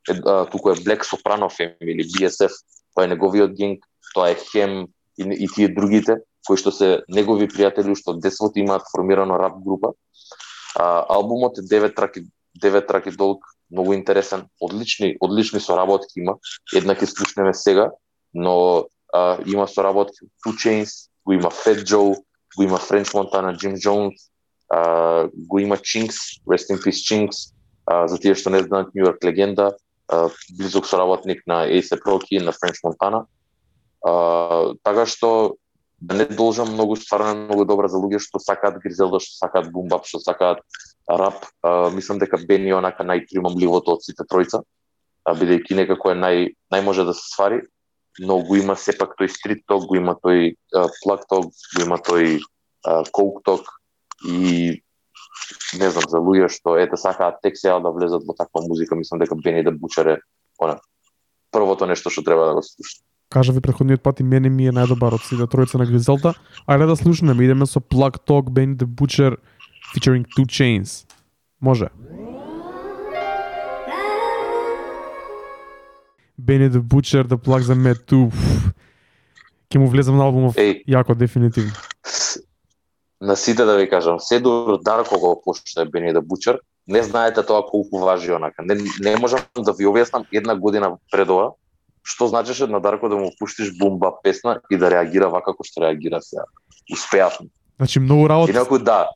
[0.08, 2.52] е, а, туку е Black Soprano Family, BSF,
[2.94, 4.86] тоа е неговиот генг, тоа е Хем
[5.18, 9.92] и, и тие другите, кои што се негови пријатели што десвот имаат формирано рап група.
[10.76, 12.24] А, албумот е 9 траки,
[12.62, 16.36] 9 траки долг, многу интересен, одлични, одлични соработки има.
[16.74, 17.90] Една ќе слушнеме сега,
[18.34, 22.16] но а, има соработки Two Chains, го има Fat Joe,
[22.56, 24.16] го има French Montana, Jim Jones,
[24.68, 27.54] а, го има Chinks, Rest in Peace Chinks,
[27.86, 29.74] а, за тие што не знаат Нью Йорк легенда,
[30.08, 30.28] а,
[30.58, 33.26] близок соработник на A$AP Rocky на French Montana.
[34.06, 35.56] А, така што
[36.00, 40.06] да не должам многу стварно многу добра за луѓе што сакаат Гризелда, што сакаат бумбап,
[40.06, 40.62] што сакаат
[41.18, 41.46] рап.
[41.62, 44.62] А, мислам дека Бени е онака најпримамливото од сите тројца,
[45.24, 46.38] а, бидејќи некако е нај
[46.72, 47.62] нај може да се свари,
[48.18, 50.54] но го има сепак тој стрит ток, го има тој
[51.02, 52.40] плак ток, го има тој
[53.12, 53.66] коук ток
[54.26, 54.80] и
[55.78, 59.20] не знам за луѓе што ете сакаат тек сега да влезат во таква музика, мислам
[59.20, 60.18] дека Бени да бучаре
[60.58, 60.80] она
[61.52, 63.04] првото нешто што треба да го слушате.
[63.30, 66.34] Кажа ви предходниот пат и мене ми е најдобар од сите тројца на Гризелта.
[66.66, 69.36] Ајде да слушнеме, идеме со Plug Talk Benny the Butcher
[69.94, 71.06] featuring Two Chains.
[71.60, 71.88] Може.
[76.40, 78.32] Benny the Butcher, The Plug за Met 2.
[79.70, 80.84] Ке му влезам на албумов Еј.
[80.88, 81.72] јако дефинитивно.
[83.20, 87.46] На сите да ви кажам, се до Дарко го почне Бени да Бучер, не знаете
[87.46, 88.62] тоа колку важи онака.
[88.62, 91.52] Не, не можам да ви објаснам една година пред ова,
[92.02, 95.84] што значеше на Дарко да му пуштиш бумба песна и да реагира вака како што
[95.84, 96.42] реагира сега.
[96.92, 97.48] Успеавме.
[97.76, 98.50] Значи многу работа.
[98.50, 99.08] Инаку да,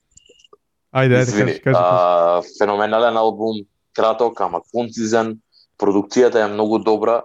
[0.94, 1.76] Ајде, ајде, кажи, кажи.
[1.76, 3.64] а, феноменален албум,
[3.96, 5.40] краток, ама концизен,
[5.78, 7.24] продукцијата е многу добра.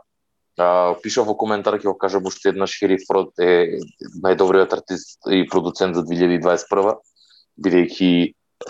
[0.57, 3.79] А, пишав во коментар ќе го кажам уште еднаш Хери Фрод е
[4.25, 6.97] најдобриот артист и продуцент за 2021
[7.61, 8.09] бидејќи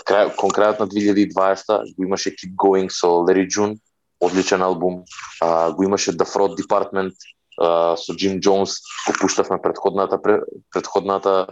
[0.06, 3.78] крај, кон крајот на 2020 го имаше Keep Going со Larry June,
[4.20, 5.02] одличен албум.
[5.40, 7.16] А, го имаше The Fraud Department
[7.58, 8.76] а, со Jim Jones,
[9.08, 11.46] го пуштавме предходната пре- предходната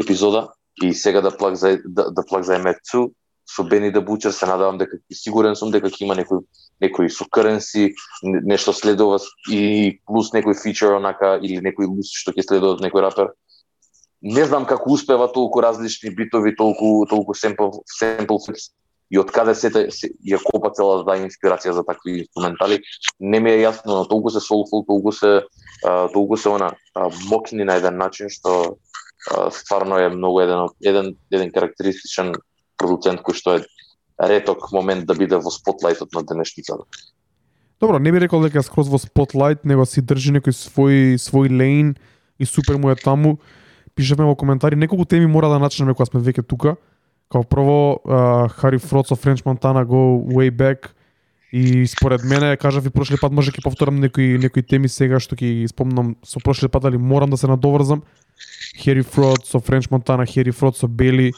[0.00, 0.48] епизода
[0.82, 3.10] и сега да плак за да, да плак за Емецу
[3.48, 6.42] со Бени да Бучер се надавам дека сигурен сум дека ќе има некој
[6.84, 9.18] некој со currency, нешто следува
[9.50, 13.32] и плюс некој фичер онака или некој лус што ќе следува од некој рапер.
[14.22, 18.36] Не знам како успева толку различни битови, толку толку семпл семпл
[19.10, 22.82] и од каде се, се ја копа цела да инспирација за такви инструментали.
[23.20, 25.30] Не ми е јасно, но толку се soulful, толку се
[25.84, 26.74] а, толку се она
[27.30, 28.76] мокни на еден начин што
[29.50, 32.34] стварно е многу еден еден еден карактеристичен
[32.78, 33.64] продуцент кој што е
[34.18, 36.84] реток момент да биде во спотлајтот на денешницата.
[37.80, 41.96] Добро, не би рекол дека скроз во спотлајт, него си држи некој свој свој лейн
[42.38, 43.38] и супер му е таму.
[43.94, 46.76] Пишевме во коментари неколку теми мора да начнеме кога сме веќе тука.
[47.30, 48.00] Као прво,
[48.50, 50.94] Хари Фрод со Френч Монтана go way back
[51.52, 55.16] и според мене, кажав и прошли пат, може да ќе повторам некои некои теми сега
[55.16, 58.02] што ќе спомнам со прошли пат, али морам да се надоврзам.
[58.78, 61.32] Хери Фрод со Френч Монтана, Хери Фрод со Бели,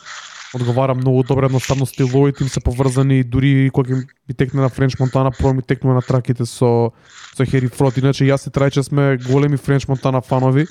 [0.54, 4.98] одговара многу добро, едноставно стиловите им се поврзани, дури кога ќе ми текне на Френч
[4.98, 6.90] Монтана, прво ми текнува на траките со
[7.36, 7.96] со Хери Фрод.
[8.02, 10.66] Иначе јас и Трајче сме големи Френч Монтана фанови,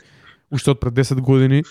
[0.52, 1.64] уште од пред 10 години.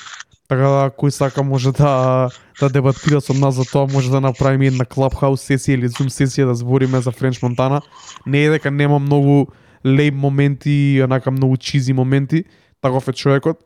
[0.48, 2.30] Така да кој сака може да
[2.60, 6.46] да дебатира со нас за тоа, може да направиме една Clubhouse сесија или Zoom сесија
[6.48, 7.82] да збориме за Френч Монтана.
[8.26, 9.52] Не е дека нема многу
[9.84, 12.44] лейб моменти, онака многу чизи моменти,
[12.80, 13.60] таков е човекот,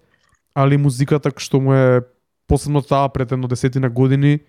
[0.54, 2.02] али музиката што му е
[2.50, 4.40] посебно таа пред едно десетина години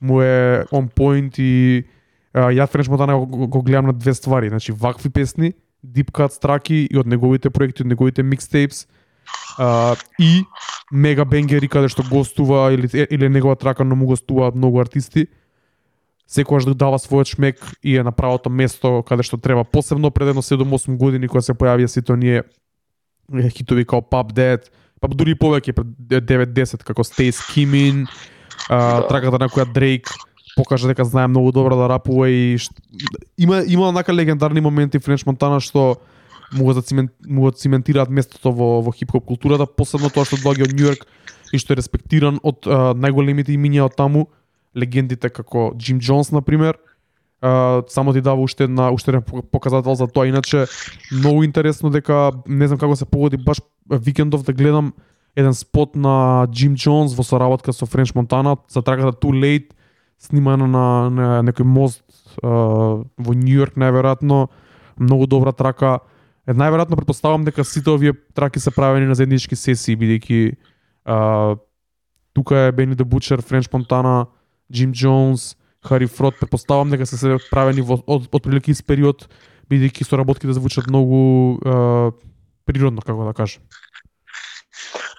[0.00, 1.84] му е on point и
[2.32, 5.52] а, ја Френч Монтана го, го, гледам на две ствари, значи вакви песни,
[5.86, 8.86] Deep Cut страки и од неговите проекти, од неговите микстейпс,
[9.58, 10.44] а, и
[10.94, 15.26] мега бенгери каде што гостува или или негова трака но му гостуваат многу артисти.
[16.26, 20.28] Секогаш да дава својот шмек и е на правото место каде што треба, посебно пред
[20.28, 22.42] едно 7-8 години кога се појавија сите оние
[23.50, 25.90] хитови као Pub Dead, па дури и повеќе пред
[26.54, 28.06] 9-10 како Stay Skimming,
[28.68, 29.08] а, Да.
[29.08, 30.08] траката на која Дрейк
[30.56, 32.58] покажа дека знае многу добро да рапува и
[33.38, 35.98] има има онака легендарни моменти Френч Монтана што
[36.54, 40.24] му го да зацимент, му го да циментираат местото во во хип-хоп културата, посебно тоа
[40.24, 41.06] што доаѓа од Њујорк
[41.52, 44.28] и што е респектиран од а, најголемите имиња од таму,
[44.74, 46.78] легендите како Джим Джонс на пример.
[47.40, 50.26] А, само ти дава уште една уште еден показател за тоа.
[50.26, 50.66] Иначе
[51.12, 54.94] многу интересно дека не знам како се погоди баш викендов да гледам
[55.36, 59.74] еден спот на Джим Джонс во соработка со Френч Монтана за траката Too Late
[60.18, 62.02] снимана на, на некој мост
[62.42, 64.48] а, во Нью Йорк најверојатно
[64.96, 66.00] многу добра трака.
[66.44, 70.56] Е, најверојатно претпоставам дека сите овие траки се правени на заеднички сесии бидејќи
[71.04, 71.56] а,
[72.36, 74.26] тука е Бени де Бучер, Френч Монтана,
[74.72, 79.28] Джим Джонс, Хари Фрод, Претпоставувам дека се се правени во од, од прилики из период
[79.72, 82.12] бидејќи соработките да звучат многу а,
[82.68, 83.64] природно како да кажам.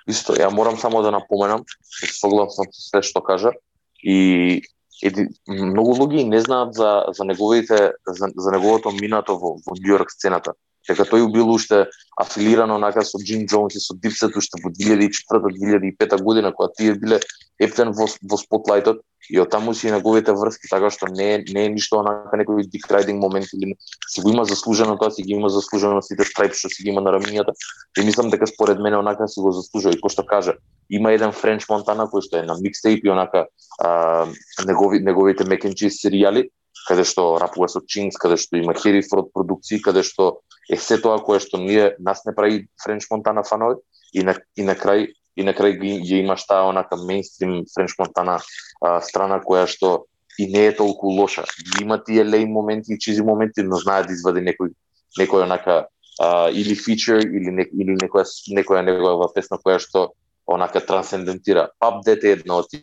[0.06, 3.56] Исто, ја морам само да напоменам, да согласен со се што кажа
[4.04, 4.62] и
[5.02, 9.98] еди, многу луѓе не знаат за за неговите за, за неговото минато во во Нью
[9.98, 10.54] Йорк сцената.
[10.88, 11.86] Дека тој бил уште
[12.22, 17.20] афилиран онака со Джим Джонс и со Дипсет уште во 2004-2005 година кога тие биле
[17.60, 21.44] ептен во во спотлајтот и од таму си и неговите врски така што не е
[21.54, 23.74] не е ништо онака некој дик райдинг момент или
[24.08, 27.02] си го има заслужено тоа, си ги има заслужено сите страйп што си ги има
[27.02, 27.56] на рамињата
[27.98, 29.96] И мислам дека според мене онака си го заслужува.
[29.96, 30.54] И кој што кажа,
[30.90, 33.48] има еден Френч Монтана кој што е на микстейп и онака
[33.80, 34.28] а,
[34.68, 36.50] негови, неговите мекенчи серијали,
[36.88, 40.98] каде што рапува со Чингс, каде што има Хери Фрод продукции, каде што е се
[41.02, 43.82] тоа кое што ние нас не прави Френч Монтана фанови
[44.14, 47.98] и на и на крај и на крај ги, ги имаш таа онака мейнстрим Френч
[48.00, 48.40] Монтана
[48.82, 50.06] а, страна која што
[50.38, 51.44] и не е толку лоша.
[51.44, 54.74] Ги има тие лей моменти и чизи моменти, но знае да извади некој
[55.20, 55.88] некој онака
[56.20, 60.14] а, или фичер или не, или некоја некоја негова песна која што
[60.46, 61.70] онака трансцендентира.
[61.80, 62.82] Пап дете е една од тие.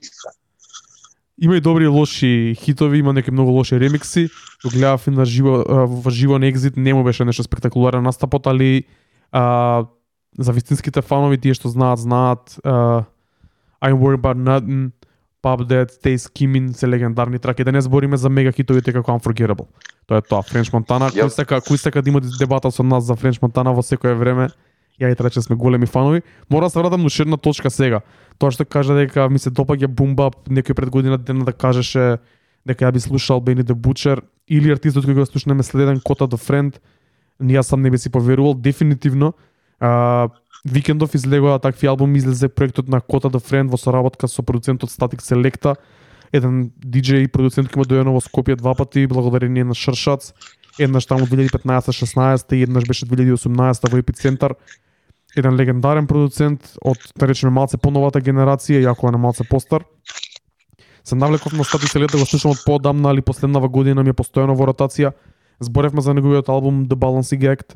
[1.42, 4.28] Има и добри и лоши хитови, има некои многу лоши ремикси.
[4.64, 8.46] Го гледав и на живо, во живо на Exit, не му беше нешто спектакуларен настапот,
[8.46, 8.84] али
[9.32, 9.84] а,
[10.38, 13.02] за вистинските фанови, тие што знаат, знаат а,
[13.82, 14.94] I'm worried about nothing,
[15.42, 17.64] Pub Dead, Stay Skimming, се легендарни траки.
[17.64, 19.66] Да не збориме за мега хитовите како Unforgettable.
[20.06, 21.10] Тоа е тоа, Френч Монтана.
[21.10, 21.26] Јап.
[21.26, 24.54] Кој сака, кој сака да има дебата со нас за Френч Монтана во секое време,
[25.02, 26.22] ја и рече сме големи фанови.
[26.50, 28.00] Мора да се вратам на ширна една точка сега.
[28.38, 32.18] Тоа што кажа дека ми се допаѓа бумбап, некој пред година дена да кажеше
[32.66, 36.36] дека ја би слушал Бени де Бучер или артистот кој го слушнеме следен Кота до
[36.36, 36.80] Френд,
[37.40, 39.32] ни јас сам не би си поверувал дефинитивно.
[39.80, 40.28] А,
[40.64, 45.18] Викендов излегоа такви албуми излезе проектот на Кота до Френд во соработка со продуцентот Static
[45.18, 45.76] Selecta,
[46.32, 50.32] еден диџеј и продуцент кој има дојдено во Скопје два пати благодарение на Шршац,
[50.78, 54.54] еднаш таму 2015-16 и еднаш беше 2018 во Епицентар.
[55.36, 59.84] Еден легендарен продуцент од да речеме малце поновата генерација, јако е на малце постар.
[61.04, 64.54] Се навлеков на стати селета, го слушам од поодамна, али последнава година ми е постојано
[64.54, 65.12] во ротација.
[65.60, 67.74] Зборевме за неговиот албум The Balancing Act,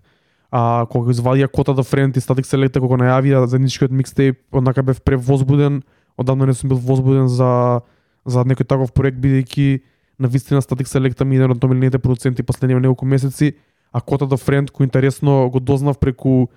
[0.50, 5.02] а кога извадија Кота да Френд и Static Selecta кога најавија заедничкиот микстейп, однака бев
[5.02, 5.82] превозбуден,
[6.16, 7.82] одамна не сум бил возбуден за
[8.26, 9.80] за некој таков проект бидејќи
[10.18, 13.54] на вистина Static Selecta ми е еден од номинираните продуценти последниве неколку месеци,
[13.92, 16.48] а Кота да Френд кој интересно го дознав преку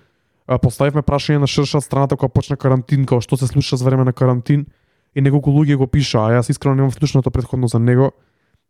[0.58, 4.12] поставивме прашање на Шрша страната која почна карантин, као што се слуша за време на
[4.12, 4.66] карантин
[5.14, 8.12] и неколку луѓе го пиша, а јас искрено немам слушното предходно за него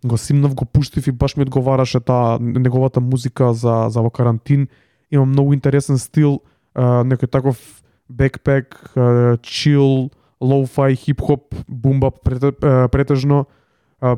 [0.05, 4.69] го симнав, го пуштив и баш ми одговараше таа неговата музика за за во карантин.
[5.11, 6.41] Има многу интересен стил,
[6.77, 7.59] некој таков
[8.09, 8.93] бекпек,
[9.43, 10.11] чил,
[10.41, 13.47] лоу-фай, хип-хоп, бумбап претежно.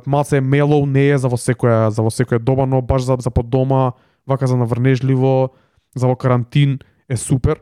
[0.06, 3.16] Малце е мелоу, не е за во секоја за во секоја доба, но баш за
[3.18, 3.92] за под дома,
[4.26, 5.50] вака за наврнежливо,
[5.94, 6.78] за во карантин
[7.08, 7.60] е супер.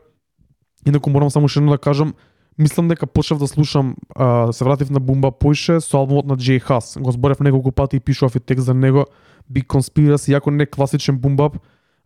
[0.87, 2.13] Инаку морам само ше едно да кажам,
[2.57, 6.59] мислам дека почнав да слушам, а, се вратив на Бумба Поише со албумот на Джей
[6.59, 6.97] Хас.
[6.99, 9.05] Го зборев неколку пати и пишував и текст за него.
[9.51, 11.57] Big Conspiracy, јако не класичен бумбап,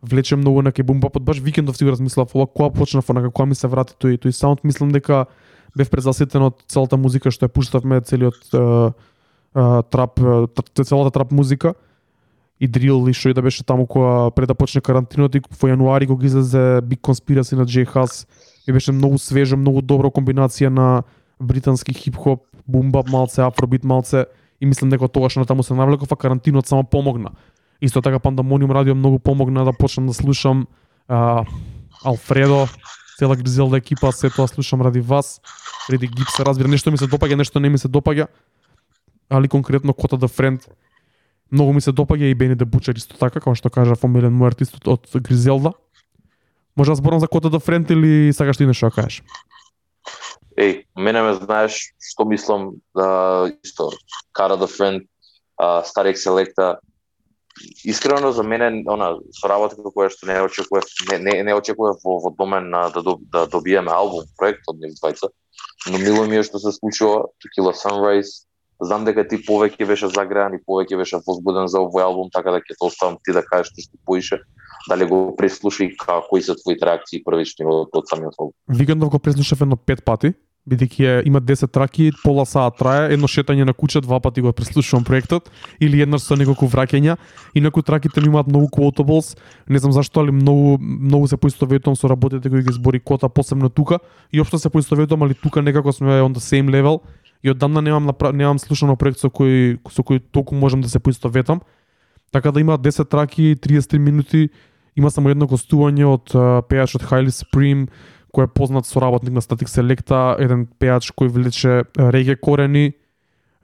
[0.02, 1.22] влече многу на кај бумбапот.
[1.22, 4.30] Баш викендов си го размислав, ова која почнав, онака која ми се врати тој тој
[4.30, 5.26] саунд, мислам дека
[5.76, 8.92] бев презаситен од целата музика што ја пуштавме, целиот а,
[9.54, 10.20] а, трап,
[10.74, 11.74] целата трап музика
[12.60, 15.68] и дрил и што и да беше таму кога пред да почне карантинот и во
[15.68, 18.26] јануари кога излезе Big Conspiracy на Джей Хас
[18.66, 21.04] и беше многу свежо, многу добра комбинација на
[21.40, 24.26] британски хип-хоп, бумбап малце, афробит малце
[24.60, 27.30] и мислам дека тоа тогаш на таму се навлеков, а карантинот само помогна.
[27.80, 30.66] Исто така Пандамониум радио многу помогна да почнам да слушам
[31.08, 31.44] а,
[32.04, 32.68] Алфредо,
[33.18, 35.40] цела Гризелда екипа, се тоа слушам ради вас.
[35.92, 38.26] ради Гипса, разбира, нешто ми се допаѓа, нешто не ми се допаѓа.
[39.30, 40.68] Али конкретно Кота да Френд
[41.52, 44.54] многу ми се допаѓа и Бени да Бучер исто така, како што кажа фамилен мој
[44.54, 45.72] артист од, од Гризелда.
[46.76, 49.22] Може да зборам за Кота да френт или сакаш ти нешто да кажеш?
[50.56, 53.90] Еј, мене ме знаеш што мислам да исто
[54.32, 55.04] Кара да френт,
[55.58, 56.78] а, Селекта.
[57.84, 62.20] Искрено за мене она со работа која што не очекував не не, не очекував во,
[62.20, 65.32] во домен на да да добиеме албум проект од нив двајца.
[65.88, 68.44] Но мило ми е што се случува Tequila Sunrise.
[68.80, 72.60] Знам дека ти повеќе беше загреан и повеќе беше возбуден за овој албум, така да
[72.60, 74.42] ќе те оставам ти да кажеш што поише.
[74.88, 78.54] Дали го преслуши и кои се твоите реакции првични од, од самиот албум.
[78.68, 80.34] Викендов го преслушав едно пет пати,
[80.66, 84.52] бидејќи е, има 10 траки, пола саат трае, едно шетање на куќа, два пати го
[84.52, 85.50] преслушувам проектот,
[85.80, 87.16] или еднаш со неколку враќања,
[87.54, 89.36] инаку траките ми имаат многу quotables,
[89.68, 93.70] не знам зашто, али многу многу се поистоветувам со работите кои ги збори Кота, посебно
[93.70, 94.00] тука,
[94.32, 97.00] и општо се поистоветувам, али тука некако сме on the same level,
[97.46, 98.32] и оддамна немам напра...
[98.32, 101.60] немам слушано проект со кој со кој толку можам да се поистоветам.
[102.32, 104.48] Така да има 10 траки, 33 минути,
[104.96, 107.86] има само едно гостување од uh, пејач од Highly Supreme,
[108.34, 112.92] кој е познат соработник на Static Selecta, еден пејач кој влече реге корени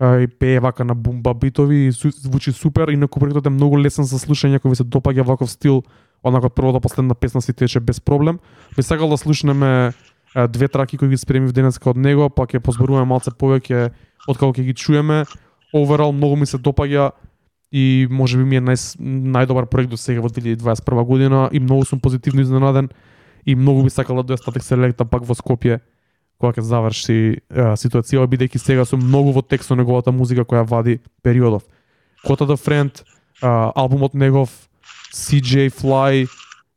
[0.03, 4.19] и пее вака на бумба битови и звучи супер, инаку проектот е многу лесен за
[4.19, 5.83] слушање, ако ви се допаѓа ваков стил,
[6.25, 8.39] онака од првата последна песна си тече без проблем.
[8.77, 9.93] Би сакал да слушнеме
[10.49, 13.91] две траки кои ги спремив денеска од него, па ќе позборуваме малце повеќе
[14.29, 15.25] од како ќе ги чуеме.
[15.73, 17.13] Overall многу ми се допаѓа
[17.73, 21.85] и може би ми е нај, најдобар проект до сега во 2021 година и многу
[21.89, 22.91] сум позитивно изненаден
[23.47, 25.81] и многу би сакал да дојде Static Selecta пак во Скопје
[26.39, 27.39] кога ќе заврши е,
[27.79, 31.63] ситуација, бидејќи сега сум многу во текст со неговата музика која вади периодов.
[32.27, 33.05] Кота да Френд,
[33.43, 34.51] албумот негов,
[35.15, 36.27] CJ Fly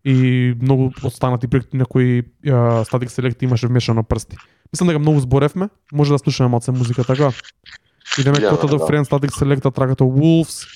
[0.06, 2.50] и многу останати проекти на кои а,
[2.86, 4.38] Static Select имаше вмешано прсти.
[4.74, 7.32] Мислам дека многу зборевме, може да слушаме малце музика така.
[8.20, 8.86] Идеме Ја, Кота да да.
[8.86, 10.68] Friend, Static Selecta, трагата Wolves,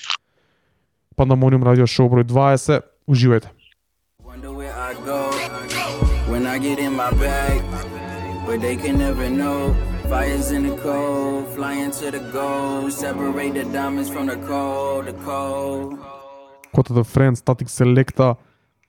[1.16, 2.82] Пандамониум радио шоу број 20.
[3.08, 3.50] Уживајте.
[6.30, 7.62] When I get in my bag,
[8.46, 9.60] but they can never know.
[10.10, 15.16] Fires in the cold, flying to the goal, separate the diamonds from the cold, the
[15.26, 16.00] cold.
[16.72, 18.36] Кота да Friend, Static Selecta,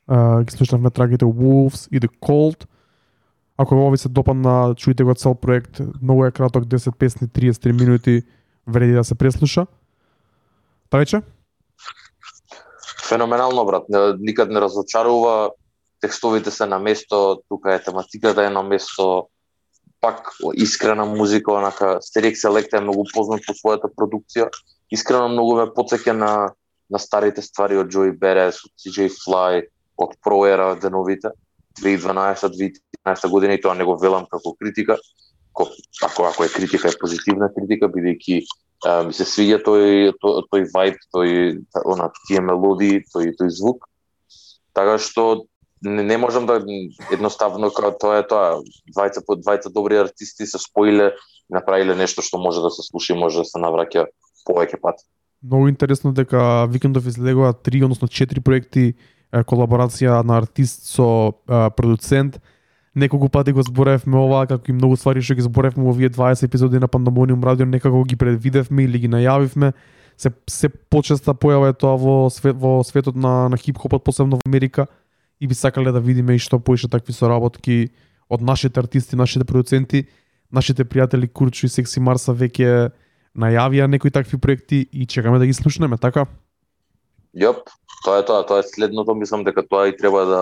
[0.06, 2.66] а, ги слушнавме трагите Wolves и The Cold.
[3.56, 8.22] Ако ви се допадна, чујте го цел проект, многу е краток, 10 песни, 33 минути,
[8.66, 9.66] вреди да се преслуша.
[10.90, 11.22] Тајче?
[13.08, 13.84] Феноменално брат,
[14.18, 15.50] никад не разочарува,
[16.00, 19.28] текстовите се на место, тука е тематиката е на место,
[20.00, 24.48] пак искрена музика, онака Стерик Селект е многу познат по својата продукција.
[24.90, 26.32] Искрено многу ме потсеќа на
[26.90, 29.62] на старите ствари од Джои Берес, од CJ Fly,
[30.00, 31.32] од проера деновите,
[31.80, 34.98] 2012-2013 година и тоа не го велам како критика,
[35.52, 35.68] ко,
[36.02, 38.40] ако ако е критика е позитивна критика бидејќи
[38.86, 41.30] а, ми се свиѓа тој тој, тој вајб, тој
[41.84, 43.86] она тие мелодии, тој тој звук.
[44.76, 45.46] Така што
[45.82, 46.60] не, не можам да
[47.12, 48.60] едноставно како тоа е тоа
[48.92, 51.12] двајца по двајца добри артисти се споиле
[51.50, 54.06] направиле нешто што може да се слуша и може да се навраќа
[54.48, 55.04] повеќе пати.
[55.42, 58.94] Многу интересно дека Викендов излегува три, односно четири проекти
[59.32, 62.40] колаборација на артист со е, продуцент.
[62.94, 66.44] Неколку пати го зборевме ова, како и многу ствари што ги зборевме во овие 20
[66.44, 69.72] епизоди на Пандамониум радио, некако ги предвидевме или ги најавивме.
[70.16, 74.42] Се се почеста појава е тоа во свет, во светот на на хип-хопот, посебно во
[74.46, 74.86] Америка
[75.40, 77.90] и би сакале да видиме и што поише такви соработки
[78.28, 80.06] од нашите артисти, нашите продуценти,
[80.52, 82.90] нашите пријатели Курчо и Секси Марса веќе
[83.38, 86.26] најавија некои такви проекти и чекаме да ги слушнеме, така?
[87.36, 87.68] Јоп,
[88.04, 90.40] тоа е тоа, тоа е следното, мислам дека тоа и треба да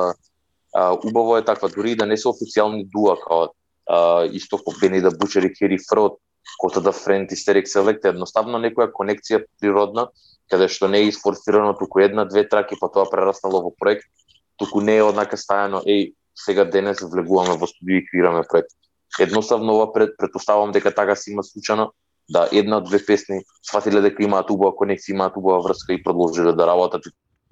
[0.75, 3.53] а, убаво е таква, дури и да не се официјални дуа како
[3.89, 6.19] а, исто по Бени да Бучер и Хери Фрод,
[6.59, 10.09] Кота да Френт и Стерек Селект, едноставно некоја конекција природна,
[10.51, 14.09] каде што не е изфорсирано туку една, две траки, па тоа прераснало во проект,
[14.57, 18.73] туку не е однака стајано, еј, сега денес влегуваме во студио и креираме проект.
[19.21, 21.93] Едноставно ова пред, предпоставам дека така си има случано,
[22.29, 26.53] да една од две песни сватиле дека имаат убава конекција, имаат убава врска и продолжиле
[26.53, 27.11] да работат и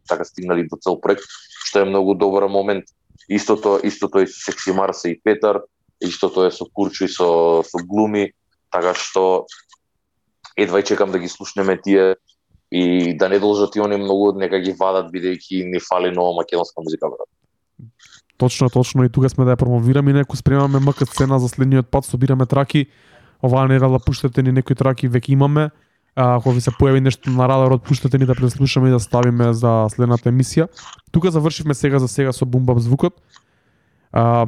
[0.09, 1.25] така стигнали до цел проект,
[1.65, 2.85] што е многу добар момент.
[3.29, 5.63] Истото, истото е со Секси Марса и Петар,
[6.01, 8.33] истото е со Курчо и со, со Глуми,
[8.71, 9.47] така што
[10.57, 12.17] едва и чекам да ги слушнеме тие
[12.71, 16.83] и да не должат и они многу нека ги вадат бидејќи ни фали нова македонска
[16.83, 17.29] музика брат.
[18.37, 21.89] Точно, точно и тука сме да ја промовираме и неку спремаме МК сцена за следниот
[21.89, 22.87] пат, собираме траки.
[23.43, 25.71] Оваа недела пуштате ни некои траки веќе имаме.
[26.17, 29.53] А, ако ви се појави нешто на радарот, пуштате ни да преслушаме и да ставиме
[29.53, 30.69] за следната емисија.
[31.13, 33.21] Тука завршивме сега за сега со бумбап звукот.
[34.13, 34.47] А,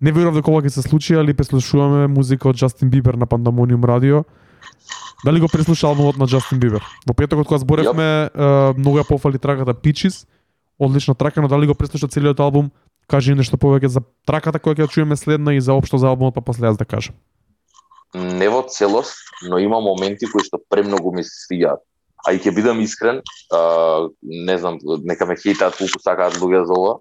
[0.00, 3.84] не верував дека ова ќе се случи, али преслушуваме музика од Джастин Бибер на Пандамониум
[3.84, 4.24] радио.
[5.24, 6.82] Дали го преслуша албумот на Джастин Бибер?
[7.06, 8.78] Во петокот кога зборевме, yep.
[8.78, 10.26] многу ја пофали траката Peaches,
[10.78, 12.72] одлична трака, но дали го преслуша целиот албум?
[13.06, 16.34] Кажи нешто повеќе за траката која ќе ја чуеме следна и за општо за албумот,
[16.34, 17.14] па после јас да кажам.
[18.14, 21.84] Не во целост, но има моменти кои што премногу ми се свиѓаат.
[22.26, 26.74] А и ќе бидам искрен, а, не знам, нека ме хейтаат колку сакаат луѓе за
[26.74, 26.94] ова.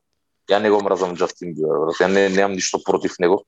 [0.50, 1.96] Ја не го мразам Джастин Бибер.
[2.00, 3.44] Ја не немам ништо против него.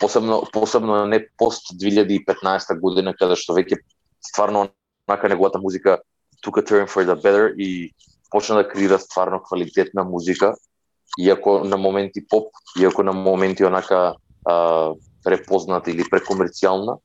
[0.00, 3.78] Посебно посебно не пост 2015 година каде што веќе
[4.24, 4.70] стварно
[5.06, 6.00] онака неговата музика
[6.42, 7.92] took a turn for the better и
[8.30, 10.54] почна да креира стварно квалитетна музика,
[11.18, 12.48] иако на моменти поп,
[12.80, 14.92] иако на моменти онака а,
[15.24, 16.98] препозната или прекомерцијална,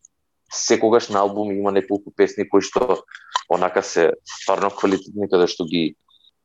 [0.53, 3.01] секогаш на албум има неколку песни кои што
[3.49, 5.95] онака се стварно квалитетни, каде што ги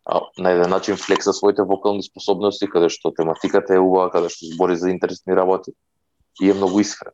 [0.05, 4.51] а, на еден начин флекса своите вокални способности, каде што тематиката е убава, каде што
[4.55, 5.73] збори за интересни работи
[6.41, 7.12] и е многу искрен.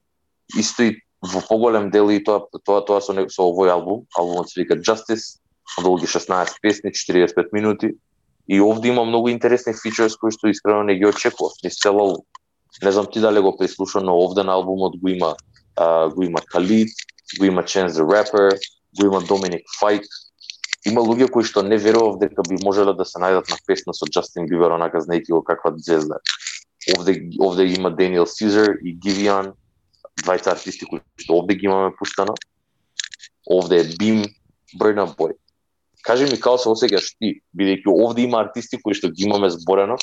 [0.57, 4.63] Исто и во поголем дел и тоа тоа тоа со, со овој албум, албумот се
[4.63, 5.41] вика Justice,
[5.83, 7.95] долги 16 песни, 45 минути.
[8.49, 11.53] И овде има многу интересни фичерс кои што искрено не ги очекував.
[11.63, 12.25] Не цел.
[12.83, 15.35] Не знам ти дали го прислуша, но овде на албумот го има
[15.77, 16.89] а, го има Khalid,
[17.39, 18.59] го има Chance the Rapper,
[19.01, 20.09] го има Dominic Fike.
[20.87, 24.07] Има луѓе кои што не верував дека би можеле да се најдат на песна со
[24.07, 26.21] Джастин Бибер, онака знаејќи го каква звезда.
[26.95, 29.53] Овде, овде има Daniel Caesar и Givian,
[30.23, 32.35] двајца артисти кои што овде ги имаме пуштано.
[33.51, 34.25] Овде е Бим,
[34.79, 35.35] Burna Boy.
[36.07, 39.99] Кажи ми како се осеќаш ти, бидејќи овде има артисти кои што ги имаме зборено,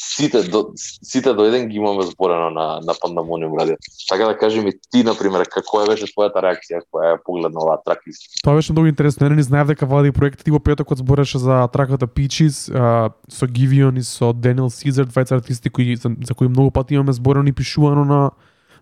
[0.00, 3.76] сите до сите до еден ги имаме зборено на на Пандамониум радио.
[4.08, 7.78] Така да кажи ми ти на пример како беше твојата реакција кога ја погледна оваа
[7.84, 8.00] трак
[8.42, 9.28] Тоа беше многу интересно.
[9.28, 13.46] Не, не знаев дека води проектот и во петокот збореше за траката Peaches а, со
[13.46, 17.48] Givion и со Daniel Caesar, двајца артисти кои за, за кои многу пати имаме зборено
[17.48, 18.30] и пишувано на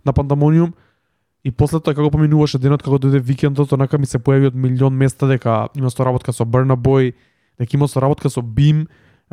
[0.07, 0.75] на Пандамониум.
[1.45, 4.95] И после тоа како поминуваше денот, како дојде викендот, онака ми се појави од милион
[4.95, 7.14] места дека има соработка со Burna Boy,
[7.59, 8.87] дека има соработка со Beam,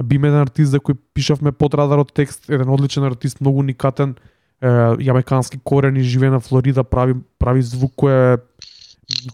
[0.03, 4.15] Бим еден артист за кој пишавме под радарот текст, еден одличен артист, многу уникатен,
[4.61, 8.37] е, корен, корени, живее на Флорида, прави прави звук кој е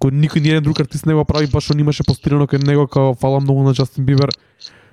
[0.02, 2.88] кој никој ни еден друг артист не го прави, баш он имаше постирано кај него
[2.88, 4.30] како фала многу на Джастин Бибер.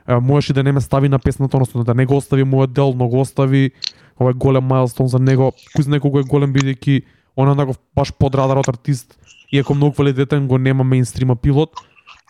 [0.07, 2.95] Е, можеше да не ме стави на песната, односно да не го остави мојот дел,
[2.97, 3.73] но го остави
[4.21, 5.53] овој голем майлстон за него.
[5.77, 7.03] Кој знае колку е голем бидејќи
[7.37, 9.19] он е баш под радарот артист,
[9.53, 11.71] иако многу квалитетен го нема мейнстрима пилот.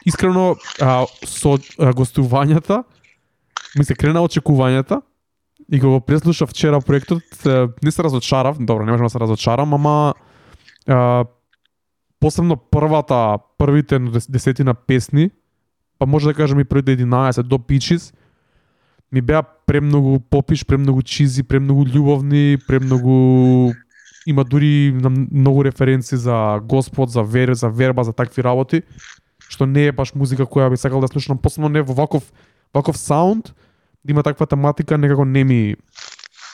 [0.04, 2.84] Искрено а, со а, гостувањата
[3.76, 5.02] ми се крена очекувањата
[5.72, 7.22] и кога го преслуша вчера проектот,
[7.84, 10.14] не се разочарав, добро, не можам да се разочарам, ама
[10.86, 11.24] а,
[12.20, 13.98] посебно првата, првите
[14.28, 15.30] десетина песни,
[15.98, 18.14] па може да кажам и првите 11 до Peaches,
[19.12, 23.72] ми беа премногу попиш, премногу чизи, премногу љубовни, премногу
[24.26, 24.92] има дури
[25.32, 28.82] многу референци за Господ, за вера, за верба, за такви работи,
[29.48, 32.32] што не е баш музика која би сакал да слушам, посебно не во ваков
[32.74, 33.54] ваков саунд,
[34.04, 35.76] да има таква тематика, некако не ми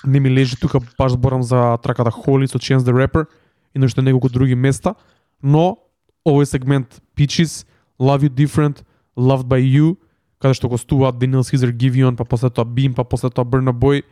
[0.07, 3.27] не ми лежи тука баш зборам за траката Holy со Chance the Rapper
[3.75, 4.95] и нешто неколку други места,
[5.43, 5.79] но
[6.27, 7.67] овој сегмент Peaches,
[8.01, 8.85] Love You Different,
[9.17, 9.97] Loved by You,
[10.39, 14.03] каде што гостуваат Daniel Caesar Givion, па после тоа Beam, па после тоа Burna Boy,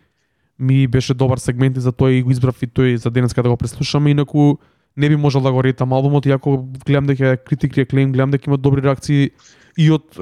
[0.59, 3.51] ми беше добар сегмент и за тоа и го избрав и тој за денеска да
[3.51, 4.59] го преслушаме, инаку
[4.97, 8.59] не би можел да го ретам албумот, иако гледам дека критики реклем, гледам дека има
[8.59, 9.31] добри реакции
[9.79, 10.17] и од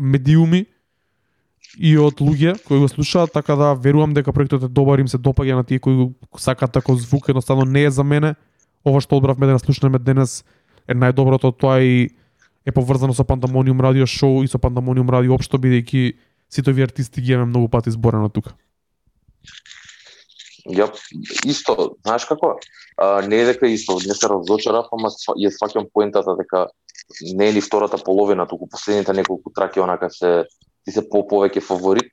[0.00, 0.66] медиуми
[1.76, 5.18] и од луѓе кои го слушаат, така да верувам дека проектот е добар, им се
[5.18, 8.34] допаѓа на тие кои сакаат тако звук, едноставно не е за мене.
[8.84, 10.44] Ова што одбравме да слушнеме денес
[10.88, 12.08] е најдоброто тоа и
[12.66, 16.14] е поврзано со Пандамониум радио шоу и со Пандамониум радио општо бидејќи
[16.50, 18.54] сите овие артисти ги имаме многу пати зборено тука.
[20.66, 20.88] Ја
[21.46, 22.56] исто, знаеш како?
[22.98, 26.66] А, не е дека исто, не се разочарав, ама ја сваќам поентата дека
[27.34, 30.44] не е ни втората половина, туку последните неколку траки онака се
[30.84, 32.12] ти се по повеќе фаворит,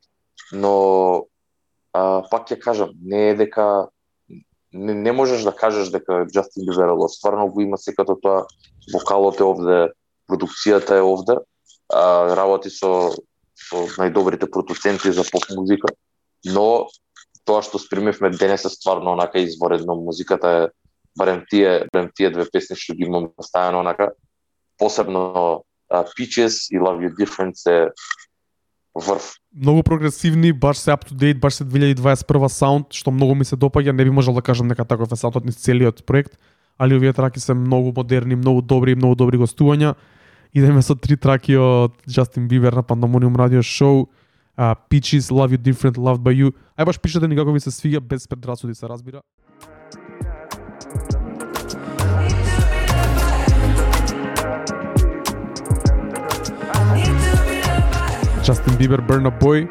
[0.52, 1.26] но
[1.94, 3.90] а, пак ќе кажам, не е дека
[4.74, 7.12] не, не можеш да кажеш дека Джастин Бибер е лош.
[7.18, 8.46] стварно го има секато тоа,
[8.94, 9.80] вокалот е овде,
[10.30, 11.38] продукцијата е овде,
[11.94, 13.14] а, работи со
[13.64, 15.88] со најдобрите продуценти за поп музика,
[16.46, 16.90] но
[17.46, 19.96] тоа што спремивме денес е стварно онака изворедно.
[19.96, 20.68] Музиката е
[21.18, 24.12] барем тие, барем тие две песни што ги имам ставено онака,
[24.84, 25.64] посебно
[25.94, 27.88] uh, Peaches и Love You Different се
[28.96, 29.34] врв.
[29.56, 33.56] Многу прогресивни, баш се up to date, баш се 2021 саунд, што многу ми се
[33.56, 36.36] допаѓа, не би можел да кажам нека таков е саундот низ целиот проект,
[36.78, 39.96] али овие траки се многу модерни, многу добри и многу добри гостувања.
[40.54, 44.06] Идеме со три траки од Justin Bieber на Pandemonium Radio Show,
[44.58, 46.52] uh, Peaches, Love You Different, Loved by You.
[46.78, 49.22] Ај баш пишете ни како ви се свиѓа, без предрасуди се разбира.
[58.44, 59.68] Justin Bieber, Burna Boy.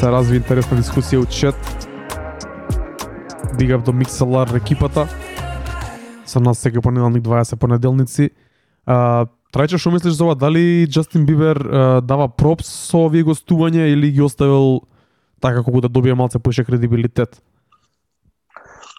[0.00, 1.54] Се разви интересна дискусија у чат.
[3.54, 5.04] Бигав до Mixalar екипата.
[6.26, 8.32] Со нас секој понеделник 20 понеделници.
[8.82, 10.34] А, Трајче, што мислиш за ова?
[10.34, 14.82] Дали Джастин Бибер а, дава пропс со овие гостување или ги оставил
[15.38, 17.38] така како да добие малце поише кредибилитет?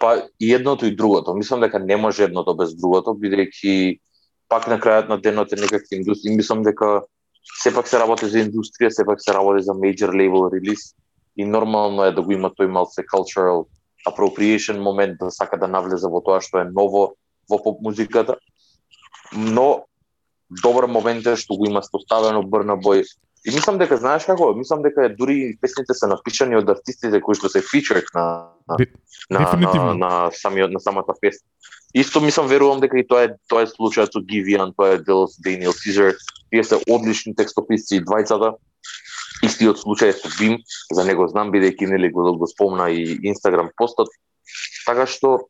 [0.00, 1.36] Па и едното и другото.
[1.36, 4.00] Мислам дека не може едното без другото, бидејќи
[4.48, 6.36] пак на крајот на денот е некаква индустрија.
[6.40, 7.04] Мислам дека
[7.62, 10.94] сепак се работи за индустрија, сепак се работи за major label релиз
[11.36, 13.66] и нормално е да го има тој малце cultural
[14.08, 17.14] appropriation момент да сака да навлезе во тоа што е ново
[17.50, 18.36] во поп музиката.
[19.32, 19.84] Но
[20.50, 23.04] добар момент е што го има стоставено Брна Бој.
[23.46, 27.48] И мислам дека знаеш како, мислам дека дури песните се напишани од артистите кои што
[27.48, 28.76] се featured на на
[29.30, 31.46] на, на, на, самиот на самата песна.
[31.94, 35.26] Исто мислам верувам дека и тоа е тоа е случајот со Гивиан, тоа е дел
[35.28, 36.16] со Даниел Сизер.
[36.50, 38.56] Тие се одлични текстописци и двајцата.
[39.44, 40.58] Истиот случај е со Бим,
[40.92, 44.08] за него знам бидејќи нели го, го спомна и Инстаграм постот.
[44.86, 45.48] Така што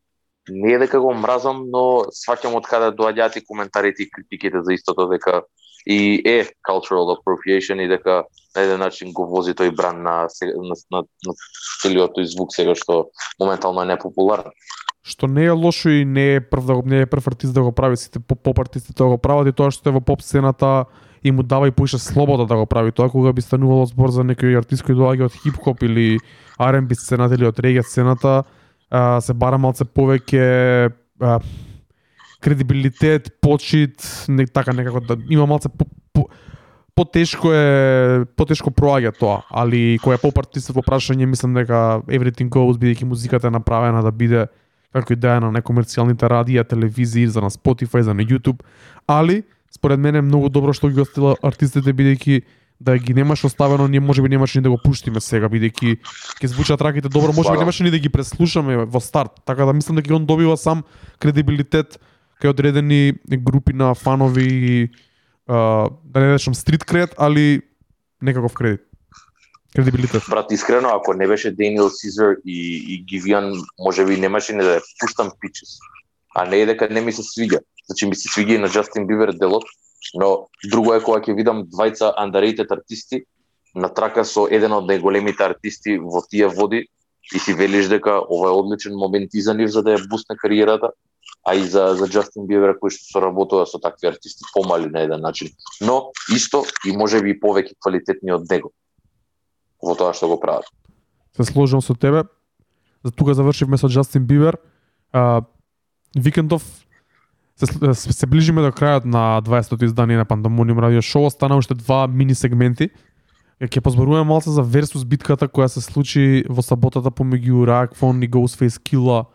[0.51, 4.75] не е дека го мразам, но сваќам од каде доаѓаат и коментарите и критиките за
[4.75, 5.43] истото дека
[5.87, 8.25] и е cultural appropriation и дека
[8.57, 11.35] на еден начин го вози тој бран на, на, на, на
[11.83, 13.09] целиот тој звук сега што
[13.41, 14.53] моментално е непопуларен.
[15.09, 17.63] Што не е лошо и не е прв да го не е прв артист да
[17.63, 20.21] го прави, сите поп, артисти артистите да го прават и тоа што е во поп
[20.21, 20.85] сцената
[21.25, 22.93] и му дава и поише слобода да го прави.
[22.93, 26.21] Тоа кога би станувало збор за некој артист кој доаѓа од хип-хоп или
[26.61, 28.45] R&B сцената или од реге сцената,
[28.91, 31.41] а, се бара малце повеќе а,
[32.41, 36.29] кредибилитет, почит, не така некако да има малце по, по,
[36.95, 42.53] потешко е потешко проаѓа тоа, али кој е поп артистот во прашање мислам дека everything
[42.53, 44.47] goes бидејќи музиката е направена да биде
[44.93, 48.63] како и да е на некомерцијалните радија, телевизии, за на Spotify, за на YouTube,
[49.07, 49.43] али
[49.75, 52.43] според мене е многу добро што ги остила артистите бидејќи
[52.81, 55.99] да ги немаш оставено, ние можеби немаше ни да го пуштиме сега бидејќи
[56.41, 57.61] ќе звучат раките добро, можеби Стварно.
[57.67, 60.85] немаше ни да ги преслушаме во старт, така да мислам дека он добива сам
[61.19, 61.99] кредибилитет
[62.41, 64.89] кај одредени групи на фанови и
[65.49, 67.63] да не речам стрит кред, али
[68.23, 68.88] некаков кредит.
[69.79, 70.23] Кредибилитет.
[70.31, 74.79] Брат, искрено, ако не беше Даниел Сизер и, и Гивиан, може би немаше не да
[74.79, 75.77] ја пуштам пичес.
[76.35, 77.61] А не е дека не ми се свиѓа.
[77.87, 79.63] Значи ми се свиѓа и на Джастин Бибер делот,
[80.19, 83.23] но друго е кога ќе видам двајца underrated артисти
[83.75, 86.89] на трака со еден од најголемите артисти во тие води
[87.31, 90.35] и си велиш дека ова е одличен момент и за нив за да ја бусне
[90.43, 90.91] кариерата,
[91.47, 95.23] а и за за Джастин Бибер кој што соработува со такви артисти помали на еден
[95.23, 98.75] начин, но исто и можеби и повеќе квалитетни од него
[99.83, 100.67] во тоа што го прават.
[101.37, 102.25] Се сложувам со тебе.
[103.05, 104.59] За тука завршивме со Джастин Бибер.
[105.13, 105.43] А,
[106.17, 106.63] викендов
[107.59, 111.27] се, се, ближиме до крајот на 20-тото издание на Пандемониум радио шоу.
[111.27, 112.91] Остана уште два мини сегменти.
[113.59, 118.79] Ќе позборуваме малце за версус битката која се случи во саботата помеѓу Ракфон и Ghostface
[118.79, 119.27] Killa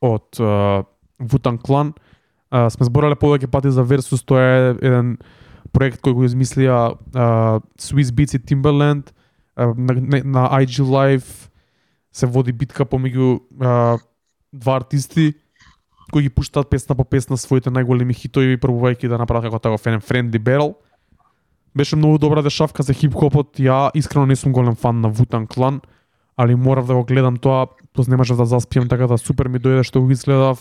[0.00, 0.84] од uh,
[1.20, 1.58] Клан.
[1.64, 1.92] Clan.
[2.50, 5.16] Uh, сме зборале повеќе пати за версус, тоа е еден
[5.72, 9.14] проект кој го измислија uh, Swiss Beats и Timberland
[9.66, 9.94] на,
[10.24, 11.50] на, IG Live
[12.12, 13.98] се води битка помеѓу а,
[14.52, 15.34] два артисти
[16.10, 20.00] кои ги пуштаат песна по песна своите најголеми хитови пробувајќи да направат како таков еден
[20.00, 20.74] friendly battle.
[21.74, 23.60] Беше многу добра дешавка за хип-хопот.
[23.62, 25.80] Ја искрено не сум голем фан на Вутан клан,
[26.36, 29.60] али морав да го гледам тоа, тоа не можев да заспијам, така да супер ми
[29.60, 30.58] дојде што го изгледав.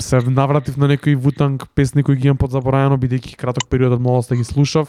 [0.00, 4.28] се навратив на некои Вутанг песни кои ги имам подзабораено бидејќи краток период од молост
[4.28, 4.88] да ги слушав.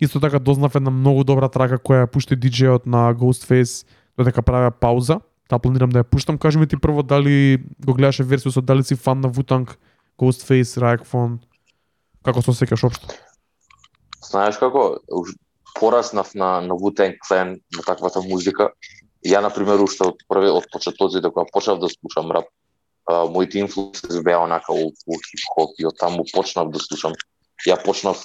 [0.00, 3.86] Исто така дознав една многу добра трака која ја пушти диџејот на Ghostface
[4.16, 5.20] додека така правеа пауза.
[5.48, 6.38] Та планирам да ја пуштам.
[6.38, 9.78] Кажи ми ти прво дали го гледаше версиусот, дали си фан на Вутанг,
[10.18, 11.38] Ghostface, Raekwon
[12.26, 13.14] како се осеќаш општо?
[14.26, 14.98] Знаеш како,
[15.78, 18.72] пораснав на на Wu-Tang Clan, на таквата музика.
[19.26, 22.50] Ја на пример уште од први од почетоци, кога почнав да слушам рап,
[23.06, 27.14] а, моите инфлуенси беа онака old school хип хоп и од таму почнав да слушам.
[27.66, 28.22] Ја почнав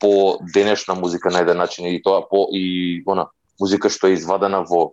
[0.00, 3.28] по денешна музика на еден начин и тоа по и она
[3.60, 4.90] музика што е извадена во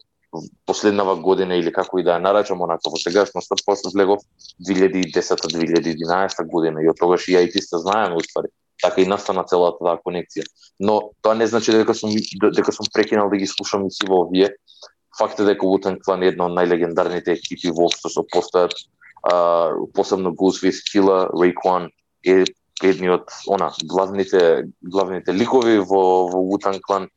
[0.66, 4.20] последнава година или како и да ја нарачам онака во сегашноста, после влегов
[4.68, 8.52] 2010-2011 година и од тогаш и ја и ти сте знаеме уствари.
[8.84, 10.44] Така и настана целата таа конекција.
[10.80, 12.12] Но тоа не значи дека сум
[12.54, 14.52] дека сум прекинал да ги слушам и сиво овие.
[15.18, 18.76] Факт е дека Wu-Tang Clan е една од најлегендарните екипи воопшто што постојат.
[19.24, 21.90] А, посебно Ghostface Killah, Raekwon
[22.24, 22.44] е
[22.84, 27.08] едни од она главните главните ликови во во Wu-Tang Clan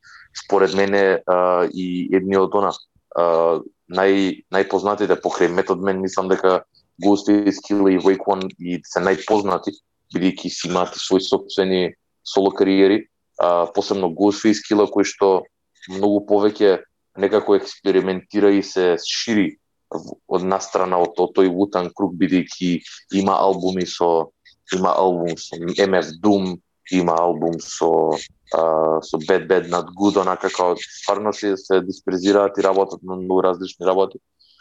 [0.45, 2.73] според мене а, и едни од она
[3.17, 6.63] а, нај најпознатите покрај Метод Мен мислам дека
[7.03, 9.75] Ghostface Killah и Raekwon и се најпознати
[10.15, 11.95] бидејќи си имаат свои собствени
[12.25, 13.09] соло кариери,
[13.39, 15.45] а, посебно и Killah кој што
[15.89, 16.83] многу повеќе
[17.19, 19.59] некако експериментира и се шири
[19.91, 22.83] од настрана од, од тој Wu-Tang круг бидејќи
[23.19, 24.31] има албуми со
[24.77, 26.59] има албум со MF Doom,
[26.91, 28.17] има албум со
[28.55, 33.17] а, со Bad Bad Not Good, онака како стварно се се дисперзираат и работат на
[33.17, 34.19] многу различни работи.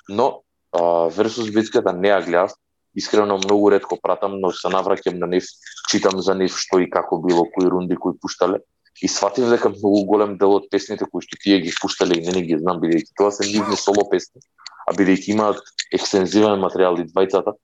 [0.09, 0.41] Но
[0.71, 2.53] а, Versus битката не ја гледав,
[2.95, 5.45] искрено многу ретко пратам, но се навраќам на нив,
[5.89, 8.59] читам за нив што и како било, кои рунди кои пуштале.
[9.01, 12.39] И сватив дека многу голем дел од песните кои што тие ги пуштале и не
[12.39, 14.41] ни ги знам бидејќи тоа се нивни соло песни,
[14.87, 15.61] а бидејќи имаат
[15.93, 17.55] екстензивен материјал и двајцата.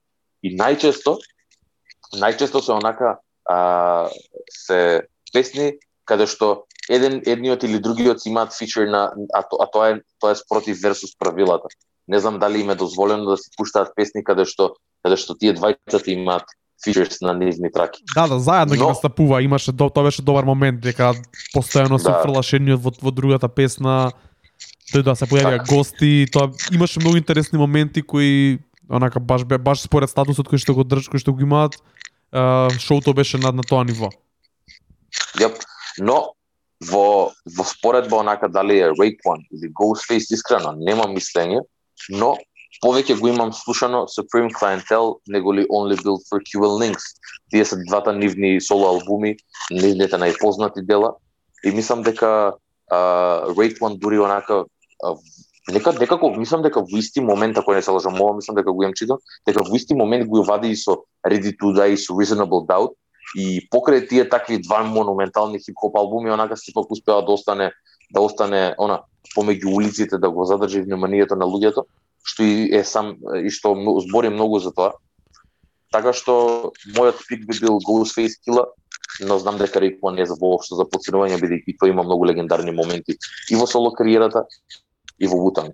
[0.42, 1.18] И најчесто
[2.14, 4.08] најчесто се онака а,
[4.50, 5.02] се
[5.32, 5.72] песни
[6.04, 10.30] каде што еден едниот или другиот имаат фичер на а, то, а тоа е тоа
[10.30, 11.66] е спротив версус правилата.
[12.08, 15.54] Не знам дали им е дозволено да се пуштаат песни каде што каде што тие
[15.54, 16.46] двајцата имаат
[16.84, 18.02] фичерс на нивни траки.
[18.14, 21.14] Да, да, заедно ги Но- настапува, имаше до, тоа беше добар момент дека
[21.56, 22.22] постојано се Да.
[22.22, 24.12] фрлаш едниот во, во другата песна,
[24.94, 25.74] тој да се појавија Така.
[25.74, 28.58] гости, тоа имаше многу интересни моменти кои
[28.88, 31.78] онака баш бе баш според статусот кој што го држ, кој што го имаат,
[32.32, 34.10] а, шоуто беше на, на тоа ниво.
[35.40, 35.58] Јап.
[35.98, 36.36] Но
[36.80, 41.62] во во споредба онака дали е Raekwon или Ghostface искрено нема мислење,
[42.10, 42.36] но
[42.84, 47.16] повеќе го имам слушано Supreme Clientele него ли Only Built for QL Links.
[47.50, 49.36] Тие се двата нивни соло албуми,
[49.70, 51.14] нивните најпознати дела
[51.64, 52.52] и мислам дека
[52.90, 52.98] а,
[53.56, 54.64] Raekwon дури онака
[55.66, 58.72] дека нека некако мислам дека во исти момент ако не се лажам, ова мислам дека
[58.72, 61.96] го имам читал, дека во исти момент го вади и со Ready to Die и
[61.96, 62.94] со Reasonable Doubt
[63.34, 67.72] и покрај тие такви два монументални хип-хоп албуми онака сепак успеа да остане
[68.14, 69.02] да остане она
[69.36, 71.84] помеѓу улиците да го задржи вниманието на луѓето
[72.26, 74.94] што и е сам и што збори многу за тоа.
[75.94, 78.66] Така што мојот пик би бил Ghostface Killah,
[79.22, 82.74] но знам дека Рейкман не е за воопшто за подценување бидејќи тој има многу легендарни
[82.74, 83.16] моменти
[83.50, 84.44] и во соло кариерата
[85.18, 85.72] и во Wu-Tang.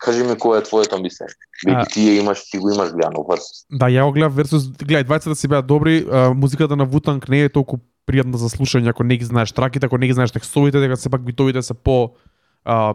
[0.00, 1.36] Кажи ми кој е твоето мислење?
[1.66, 3.66] Бидејќи ти ја имаш, ти го имаш гледано Versus.
[3.68, 7.44] Да, ја го гледав версус, гледај, двајцата си беа добри, а, музиката на Вутанг не
[7.44, 10.80] е толку пријатна за слушање ако не ги знаеш траките, ако не ги знаеш текстовите,
[10.80, 12.16] дека сепак битовите се по
[12.64, 12.94] а,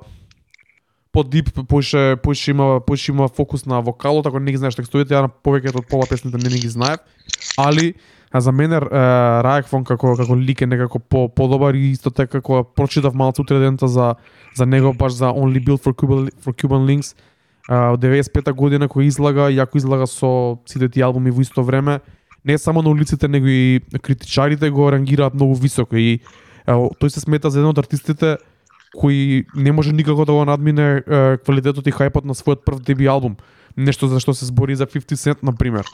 [1.12, 5.14] по дип, поише поише има поише има фокус на вокалот, ако не ги знаеш текстовите,
[5.14, 7.00] ја на повеќето од пола песните не, не ги знаев,
[7.58, 7.94] али
[8.36, 8.80] а за мене
[9.48, 13.88] Раекфон како како лик е некако по подобар и исто така кога прочитав малку утредента
[13.88, 14.16] за
[14.56, 17.16] за него баш за Only Built for Cuban for Cuban Links
[17.70, 22.00] а, од 95 година кој излага, јако излага со сите тие албуми во исто време,
[22.44, 26.20] не само на улиците, него и критичарите го рангираат многу високо и
[26.66, 28.38] а, тој се смета за еден од артистите
[28.96, 31.04] кој не може никако да го надмине
[31.44, 33.38] квалитетот и хајпот на својот прв деби албум.
[33.76, 35.88] Нешто за што се збори за 50 Cent, на пример.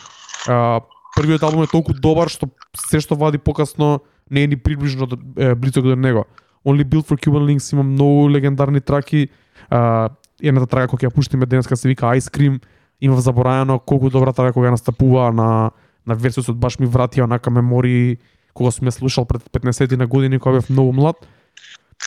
[1.15, 2.47] Првиот албум е толку добар што
[2.87, 3.99] се што вади покасно
[4.29, 6.25] не е ни приближно до- е, близок до него.
[6.65, 9.27] Only Built for Cuban Links има многу легендарни траки.
[9.69, 10.09] А,
[10.41, 12.61] едната трака која ја пуштиме денеска се вика Ice Cream.
[13.01, 15.71] Има забораено колку добра трака кога настапува на
[16.05, 18.17] на версусот баш ми врати онака мемори
[18.53, 21.15] кога сум ја слушал пред 15 на години кога бев многу млад.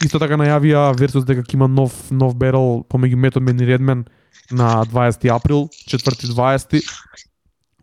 [0.03, 4.07] Исто така најавија версус дека има нов нов берел помеѓу Method Man и Redman
[4.51, 6.83] на 20 април, 4 20.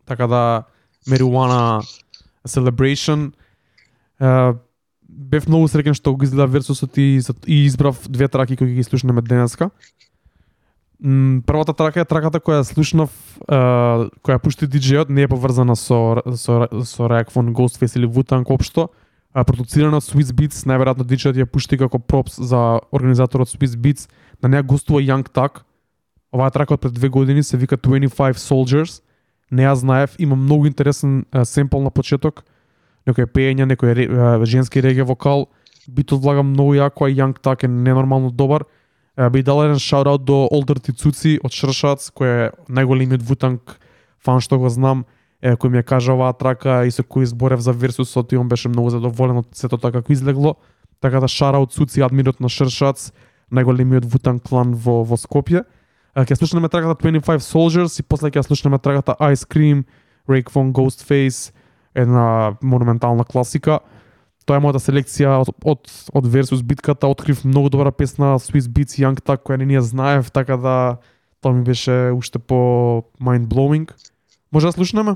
[0.06, 0.64] Така да
[1.08, 1.82] Marijuana
[2.48, 3.32] Celebration
[4.22, 4.54] Uh,
[5.10, 7.18] бев многу среќен што го изгледа версусот и,
[7.50, 9.72] и избрав две траки кои ги слушнеме денеска.
[11.04, 13.10] М, првата трака е траката која слушнав,
[13.50, 13.58] е,
[14.22, 18.92] која пушти диџејот, не е поврзана со со со React Ghostface или Wu-Tang општо,
[19.34, 24.08] а продуцирана од Swiss Beats, најверојатно диџејот ја пушти како пропс за организаторот Swiss Beats,
[24.42, 25.66] на неа гостува Young Tuck.
[26.32, 29.02] Оваа трака од пред две години се вика 25 Soldiers.
[29.52, 32.46] Не ја знаев, има многу интересен е, семпл на почеток,
[33.08, 35.50] некој пеење, некој женски реге вокал,
[35.88, 38.66] битот влага многу јако, а Јанг Так е ненормално добар.
[39.32, 43.78] Би дал еден шаут до Олдер Тицуци од Шршац, кој е најголемиот Вутанг
[44.24, 45.06] фан што го знам,
[45.42, 48.48] е, кој ми ја кажа оваа трака и со кој изборев за версусот и он
[48.48, 50.56] беше многу задоволен од сето така како излегло.
[51.02, 53.12] Така да шараут Цуци, админот на Шршац,
[53.52, 55.66] најголемиот вутан клан во, во Скопје.
[56.12, 59.86] Ќе слушнеме траката 25 Soldiers и после ќе ја слушнеме траката Ice Cream,
[60.28, 61.54] Rake Von Ghostface,
[61.96, 63.80] една монументална класика.
[64.46, 69.00] Тоа е мојата селекција од, од, од Versus битката, открив многу добра песна Swiss Beats
[69.00, 70.76] Young Tuck која не ни ја знаев, така да
[71.40, 73.88] тоа ми беше уште по mind blowing.
[74.52, 75.16] Може да слушнеме?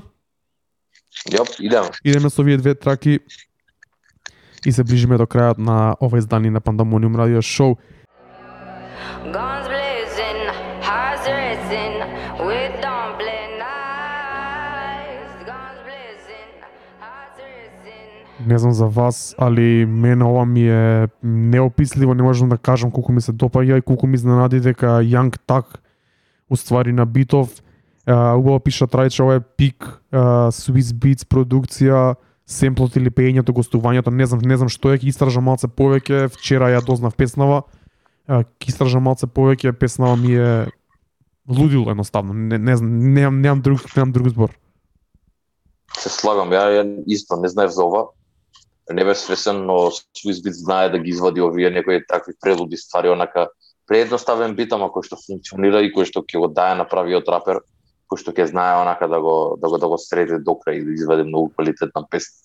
[1.28, 1.92] Јоп, идеме.
[2.04, 3.20] Идеме со овие две траки
[4.64, 7.76] и се ближиме до крајот на ова издание на Pandemonium Radio Show.
[9.32, 9.65] Guns
[18.44, 23.12] Не знам за вас, али мене ова ми е неописливо, не можам да кажам колку
[23.12, 25.80] ми се допаѓа и колку ми изненади дека Young Так
[26.50, 27.62] уствари на битов
[28.06, 32.14] убаво пиша трајче, ова е пик Swiss Beats продукција,
[32.46, 36.70] семплот или пеењето, гостувањето, не знам, не знам што е, ќе истражам малце повеќе, вчера
[36.70, 37.64] ја дознав песнава,
[38.30, 40.66] ќе истражам малце повеќе, песнава ми е
[41.50, 44.54] лудило едноставно, не, не знам, немам, немам друг, немам друг збор.
[45.98, 48.06] Се слагам, ја, ја исто не знаев за ова.
[48.92, 53.08] Не бев свесен, но Swiss Beats знае да ги извади овие некои такви прелуди ствари,
[53.08, 53.48] онака
[53.86, 57.62] преедноставен бит, ама кој што функционира и кој што ќе го дае на правиот рапер,
[58.06, 60.84] кој што ќе знае онака да го да го да го среди до крај и
[60.84, 62.38] да извади многу квалитетна песна.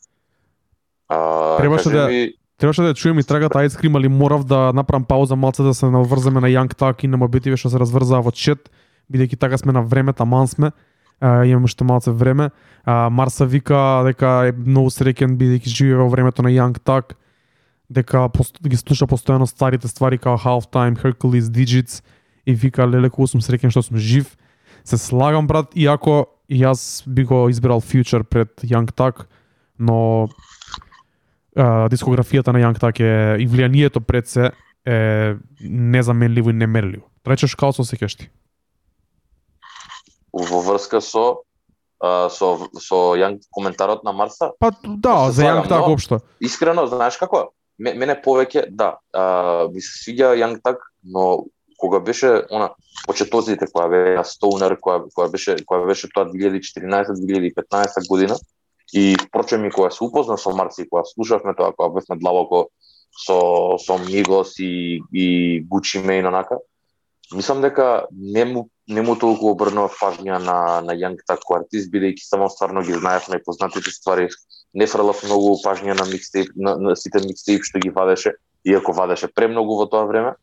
[1.10, 4.74] А, Требаше да- ми, Требаше да ја чуем и трагата Ice Cream, али морав да
[4.74, 8.22] направам пауза малце да се наврземе на Young Tuck и на мобитиве што се разврзаа
[8.22, 8.70] во чет,
[9.10, 10.72] бидејќи така сме на време, таман сме.
[11.22, 12.50] А, имаме уште малце време.
[12.84, 17.14] А, Марса вика дека е многу среќен бидејќи живее во времето на Young Tag,
[17.90, 22.02] дека пост, ги слуша постојано старите ствари као Halftime, Hercules, Digits
[22.46, 24.34] и вика леле колку сум среќен што сум жив.
[24.84, 29.28] Се слагам брат, иако јас би го избрал Future пред Young Tag,
[29.78, 30.28] но
[31.56, 34.52] а, дискографијата на Young Tag е и влијанието пред се
[34.86, 37.06] е незаменливо и немерливо.
[37.28, 38.30] Речеш као со се ти
[40.34, 41.38] во врска со
[42.02, 46.20] а, со со Јан коментарот на Марса, Па да, Се за Tuck но- општо.
[46.42, 47.52] искрено, знаеш како?
[47.80, 51.46] Ме- Мене повеќе, да, а, ми се свиѓа Young Tuck, но
[51.78, 52.70] кога беше она
[53.08, 58.36] почетозите која беа Stoner, која која беше која беше тоа 2014-2015 година
[58.94, 62.70] и впрочем и кога се упозна со Марси, кога слушавме тоа, кога бевме длабоко
[63.26, 65.26] со со Мигос и и
[65.66, 66.58] Gucci Mane онака,
[67.34, 72.28] мислам дека не му не му толку обрнав пажња на на Јанг тако артист бидејќи
[72.28, 74.28] само стварно ги знаевме познатите ствари
[74.74, 78.36] не фрлав многу пажња на микстейп на, на сите микстейп што ги вадеше,
[78.68, 80.34] иако вадеше премногу во тоа време.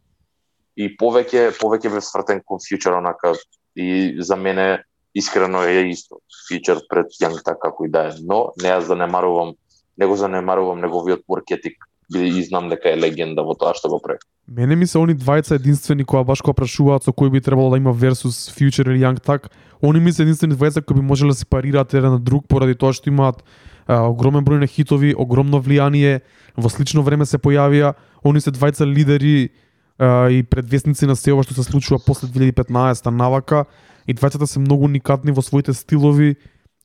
[0.76, 3.34] И повеќе повеќе бев свртен кон фьючер, онака
[3.74, 4.84] и за мене
[5.14, 6.20] искрено е исто.
[6.48, 9.54] Фьючер пред Јанг така како и да е, но не ја занемарувам,
[9.98, 14.00] не го занемарувам неговиот work ethic и знам дека е легенда во тоа што го
[14.00, 14.18] прави.
[14.48, 17.76] Мене ми се они двајца единствени кои баш кога прашуваат со кој би требало да
[17.76, 19.50] има versus Future или Young Так.
[19.82, 22.74] они ми се единствени двајца кои би можеле да се парираат еден на друг поради
[22.74, 23.44] тоа што имаат
[23.86, 26.20] а, огромен број на хитови, огромно влијание,
[26.56, 27.94] во слично време се појавија,
[28.24, 29.50] они се двајца лидери
[29.98, 33.64] а, и предвестници на се ова што се случува после 2015 навака
[34.06, 36.36] и двајцата се многу уникатни во своите стилови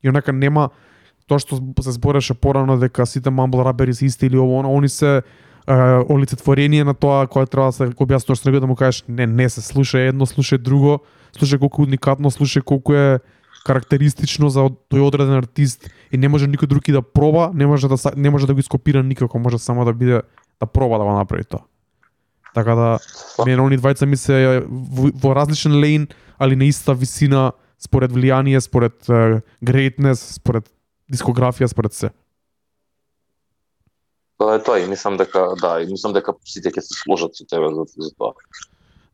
[0.03, 0.69] и онака нема
[1.27, 5.21] тоа што се збореше порано дека сите мамбл рапери се исти или ово, они се
[5.67, 9.27] а, олицетворение на тоа кое треба да се објасни што него да му кажеш не
[9.27, 11.01] не се слушај едно, слушај друго,
[11.37, 13.19] слушај колку е уникатно, слушај колку е
[13.63, 17.87] карактеристично за тој одреден артист и не може никој друг и да проба, не може
[17.87, 20.21] да не може да го ископира никако, може само да биде
[20.59, 21.63] да проба да го направи тоа.
[22.53, 22.99] Така да
[23.45, 26.07] мене они двајца ми се во, во различен лейн,
[26.37, 30.69] али на иста висина според влијание, според uh, greatness, според
[31.11, 32.11] дискографија, според се.
[34.37, 37.45] Тоа е тоа и мислам дека да, и мислам дека сите ќе се сложат со
[37.47, 38.33] тебе за, за тоа.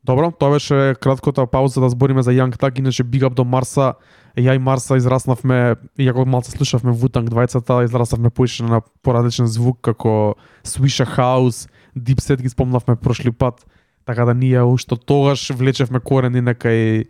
[0.04, 3.94] Добро, тоа беше кратката пауза да збориме за Young Tuck, иначе Big Up до Марса.
[4.38, 10.36] Ја и Марса израснавме, иако малце слушавме Wu-Tang двајцата, израснавме поише на поразличен звук како
[10.64, 11.68] Swisha House,
[11.98, 13.66] Deep Set ги спомнавме прошли пат.
[14.06, 17.06] Така да ние уште тогаш влечевме корени некај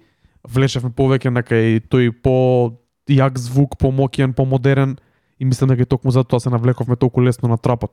[0.49, 2.73] влечевме повеќе некај тој по
[3.09, 4.97] јак звук, помоќен, помодерен
[5.39, 7.91] и мислам дека токму затоа се навлековме толку лесно на трапот.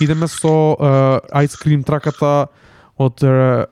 [0.00, 2.48] Идеме со uh, Ice Cream траката
[2.98, 3.64] од uh,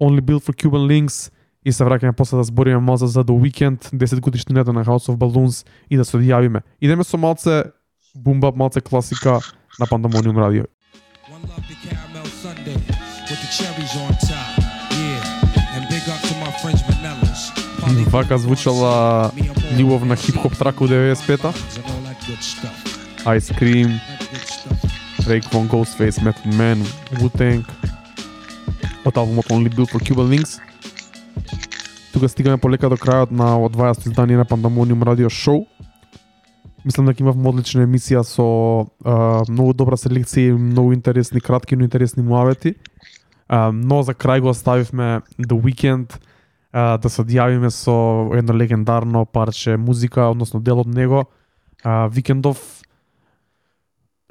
[0.00, 1.30] Only Built for Cuban Links
[1.64, 5.16] и се враќаме после да збориме малце за The Weekend, 10 годишнината на House of
[5.16, 6.62] Balloons и да се одјавиме.
[6.80, 7.72] Идеме со малце
[8.14, 9.40] бумба, малце класика
[9.78, 10.66] на Pandemonium Radio.
[11.30, 12.76] One love to caramel Sunday
[13.30, 14.51] with the cherries on top.
[18.12, 19.32] Вака звучала
[19.76, 21.52] љубов на хип-хоп трака у 95-та.
[23.36, 24.00] Ice Cream,
[25.20, 26.80] Drake Von Ghostface, Method Man,
[27.20, 27.64] Wu-Tang,
[29.04, 30.60] од албумот Only Built for Cuban Links.
[32.12, 35.66] Тука стигаме полека до крајот на одвајасто издание на Pandemonium Radio Show.
[36.84, 38.44] Мислам дека имав одлична емисија со
[39.04, 42.74] а, многу добра селекција и многу интересни кратки, но интересни муавети.
[43.48, 46.18] А, но за крај го оставивме The Weeknd
[46.72, 51.26] а, да се одјавиме со едно легендарно парче музика, односно дел од него.
[51.84, 52.82] А, Викендов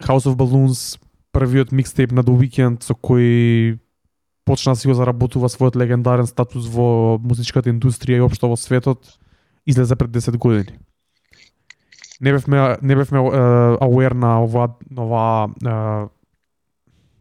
[0.01, 0.99] House of Balloons,
[1.31, 3.77] првиот микстейп на The Weeknd со кој
[4.45, 9.05] почна да си го заработува својот легендарен статус во музичката индустрија и општо во светот,
[9.65, 10.79] излезе пред 10 години.
[12.21, 16.09] Не бевме не бевме uh, aware на ова на uh,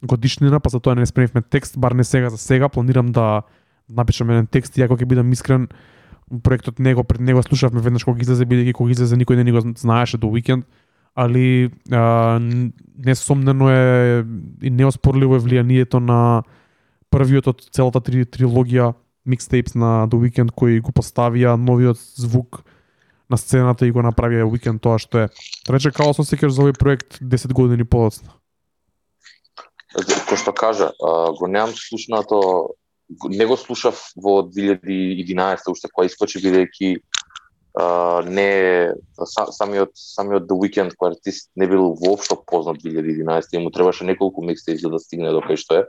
[0.02, 3.42] годишнина, па затоа не спремивме текст, бар не сега за сега, планирам да
[3.90, 5.68] напишам еден текст, и ако ќе бидам искрен,
[6.42, 9.62] проектот него пред него слушавме веднаш кога излезе бидејќи кога излезе никој не ни го
[9.76, 10.64] знаеше до уикенд,
[11.14, 12.38] али а,
[12.96, 14.24] несомнено е
[14.62, 16.42] и неоспорливо е влијанието на
[17.10, 18.94] првиот од целата три, трилогија
[19.26, 22.62] микстейпс на The Weeknd кои го поставија новиот звук
[23.30, 25.28] на сцената и го направија Weekend тоа што е.
[25.70, 28.30] Рече као се сеќаш за овој проект 10 години подоцна.
[29.94, 30.92] Кој што кажа,
[31.38, 32.38] го немам слушнато,
[33.28, 36.90] не го слушав во 2011 уште кога искочи бидејќи
[37.74, 43.62] а, не са, самиот самиот The Weeknd кој артист не бил воопшто познат 2011 и
[43.62, 45.86] му требаше неколку микстейп за да стигне до кај што е.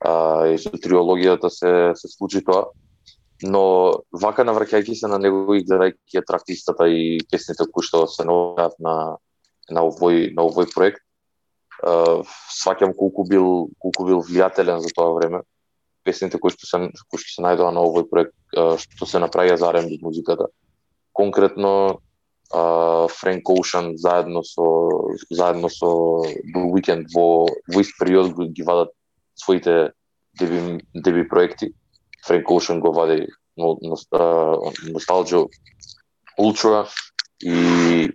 [0.00, 0.12] А,
[0.48, 2.72] и со триологијата се се случи тоа.
[3.42, 8.24] Но вака навраќајќи се на него и гледајќи ја трактистата и песните кои што се
[8.24, 9.16] наоѓаат на
[9.70, 11.02] на овој на овој проект,
[11.84, 15.42] uh, сваќам колку бил колку бил влијателен за тоа време.
[16.10, 18.34] Песните кои што се кои што се најдоа на овој проект
[18.82, 20.48] што се направија за R&B музиката.
[21.14, 22.00] Конкретно
[22.50, 24.66] Френк Frank Ocean заедно со
[25.30, 25.86] заедно со
[26.54, 28.90] The Weeknd во во ист период ги вадат
[29.34, 29.92] своите
[30.34, 31.70] деби деби проекти.
[32.26, 33.94] Frank Ocean го вади но, но,
[34.94, 35.46] Nostalgia
[36.38, 36.88] Ultra
[37.42, 38.10] и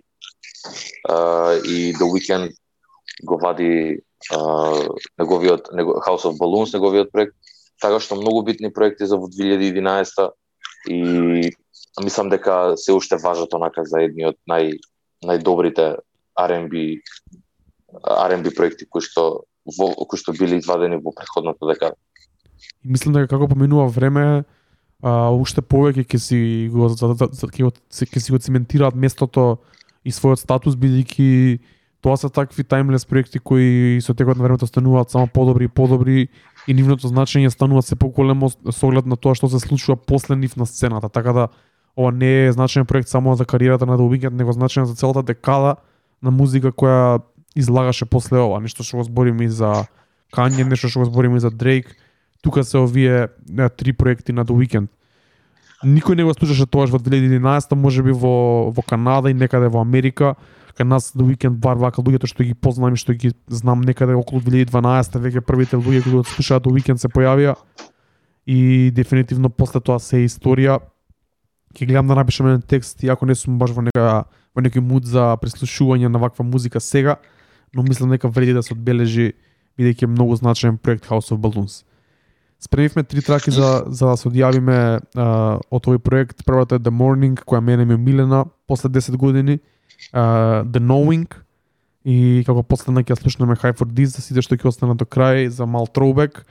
[1.08, 2.52] uh, и The Weeknd
[3.24, 4.88] го вади а,
[5.18, 7.36] неговиот него, House of Balloons, неговиот проект,
[7.80, 10.30] така што многу битни проекти за во 2011
[10.88, 11.52] и
[12.02, 14.76] мислам дека се уште важат онака за едни од нај
[15.24, 15.96] најдобрите
[16.36, 17.00] R&B
[18.04, 19.46] R&B проекти кои што
[19.78, 21.96] во, кои што били извадени во претходната декада.
[22.84, 24.44] И мислам дека како поминува време,
[25.02, 26.38] а, уште повеќе ќе си
[26.72, 29.58] го ќе, се- ќе си го цементираат местото
[30.04, 31.58] и својот статус бидејќи
[32.06, 36.28] тоа се такви таймлес проекти кои со текот на времето стануваат само подобри и подобри
[36.70, 40.54] и нивното значење станува се поголемо со оглед на тоа што се случува после нив
[40.54, 41.10] на сцената.
[41.10, 41.48] Така да
[41.98, 45.22] ова не е значаен проект само за кариерата на The Weeknd, него значаен за целата
[45.22, 45.76] декада
[46.22, 47.26] на музика која
[47.58, 48.62] излагаше после ова.
[48.62, 49.90] Нешто што го збориме и за
[50.30, 51.90] Kanye, нешто што го збориме и за Drake.
[52.38, 53.34] Тука се овие
[53.76, 54.86] три проекти на The Weeknd.
[55.84, 59.80] Никој не го слушаше тоа во 2011, може би во во Канада и некаде во
[59.80, 60.36] Америка.
[60.76, 64.16] Кај нас до уикенд бар вака луѓето што ги познам и што ги знам некаде
[64.16, 67.56] околу 2012 веќе првите луѓе кои го слушаат до уикенд се појавија
[68.46, 70.80] и дефинитивно после тоа се е историја.
[71.72, 75.04] Ќе гледам да напишам еден текст, иако не сум баш во нека во некој муд
[75.04, 77.16] за прислушување на ваква музика сега,
[77.74, 79.32] но мислам дека вреди да се одбележи
[79.76, 81.84] бидејќи е многу значаен проект House of Balloons.
[82.66, 85.26] Спремивме три траки за за да се одјавиме а,
[85.70, 86.42] од овој проект.
[86.42, 89.60] Првата е The Morning, која мене ми е милена после 10 години.
[90.12, 91.30] А, The Knowing
[92.02, 95.06] и како последна ќе ја слушнеме High for This за сите што ќе останат до
[95.06, 96.42] крај за мал throwback.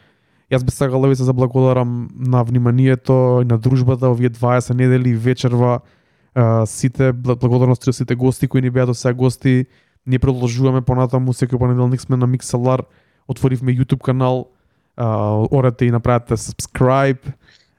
[0.47, 5.09] Јас би сакал да ви се заблагодарам на вниманието и на дружбата овие 20 недели
[5.09, 5.81] и вечерва
[6.31, 9.65] а, сите благодарности од сите гости кои ни беа до сега гости.
[10.07, 12.87] Ние продолжуваме понатаму секој понеделник сме на Mixlr,
[13.27, 14.54] отворивме YouTube канал,
[14.97, 17.33] а, орете и направете subscribe,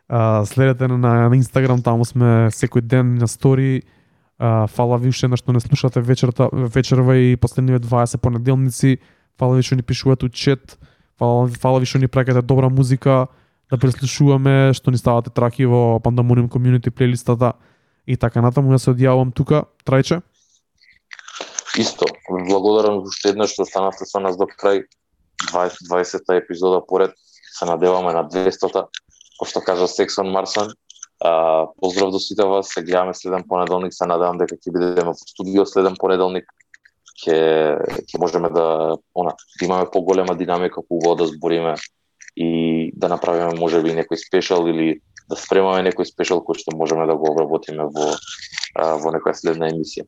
[0.09, 3.83] а, следете на, на Instagram, таму сме секој ден на стори.
[4.39, 8.99] А, фала ви уште на што не слушате вечерта, вечерва и последниве 20 понеделници.
[9.39, 10.79] Фала ви што ни пишувате у чет.
[11.19, 13.27] Фала, фала ви што ни праќате добра музика,
[13.71, 17.55] да преслушуваме, што ни ставате траки во Pandemonium Community плейлистата
[18.07, 18.71] и така натаму.
[18.77, 20.23] Јас се одјавам тука, Трајче.
[21.77, 24.87] Исто, благодарам уште еднаш што останавте со нас до крај
[25.53, 27.15] 20 20-та епизода поред.
[27.59, 28.87] Се надеваме на 200-та.
[29.41, 30.73] Кој што кажа Сексон Марсон.
[31.21, 35.15] А, поздрав до сите вас, се гледаме следен понеделник, се надевам дека ќе бидеме во
[35.17, 36.45] студио следен понеделник.
[37.17, 37.37] Ќе
[38.05, 41.75] ќе можеме да она да имаме поголема динамика кога да збориме
[42.37, 47.17] и да направиме можеби некој спешал или да спремаме некој спешал кој што можеме да
[47.17, 48.13] го обработиме во
[48.77, 50.05] а, во некоја следна емисија.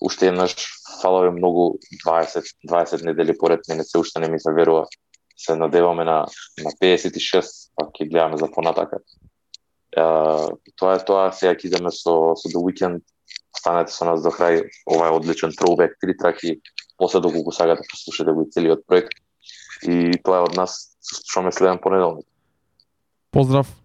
[0.00, 0.54] Уште еднаш
[1.02, 4.86] фала ви многу 20 20 недели поред мене се уште не ми се верува.
[5.36, 6.26] Се надеваме на
[6.62, 8.98] на 56, па ќе гледаме за понатака.
[9.96, 13.02] Uh, тоа е тоа, сега ќе идеме со, со The Weekend,
[13.54, 16.60] останете со нас до крај, ова е одличен throwback, три траки,
[16.98, 19.14] после доколку сагате да послушате го и целиот проект.
[19.82, 22.26] И тоа е од нас, се слушаме следен понеделник.
[23.30, 23.83] Поздрав.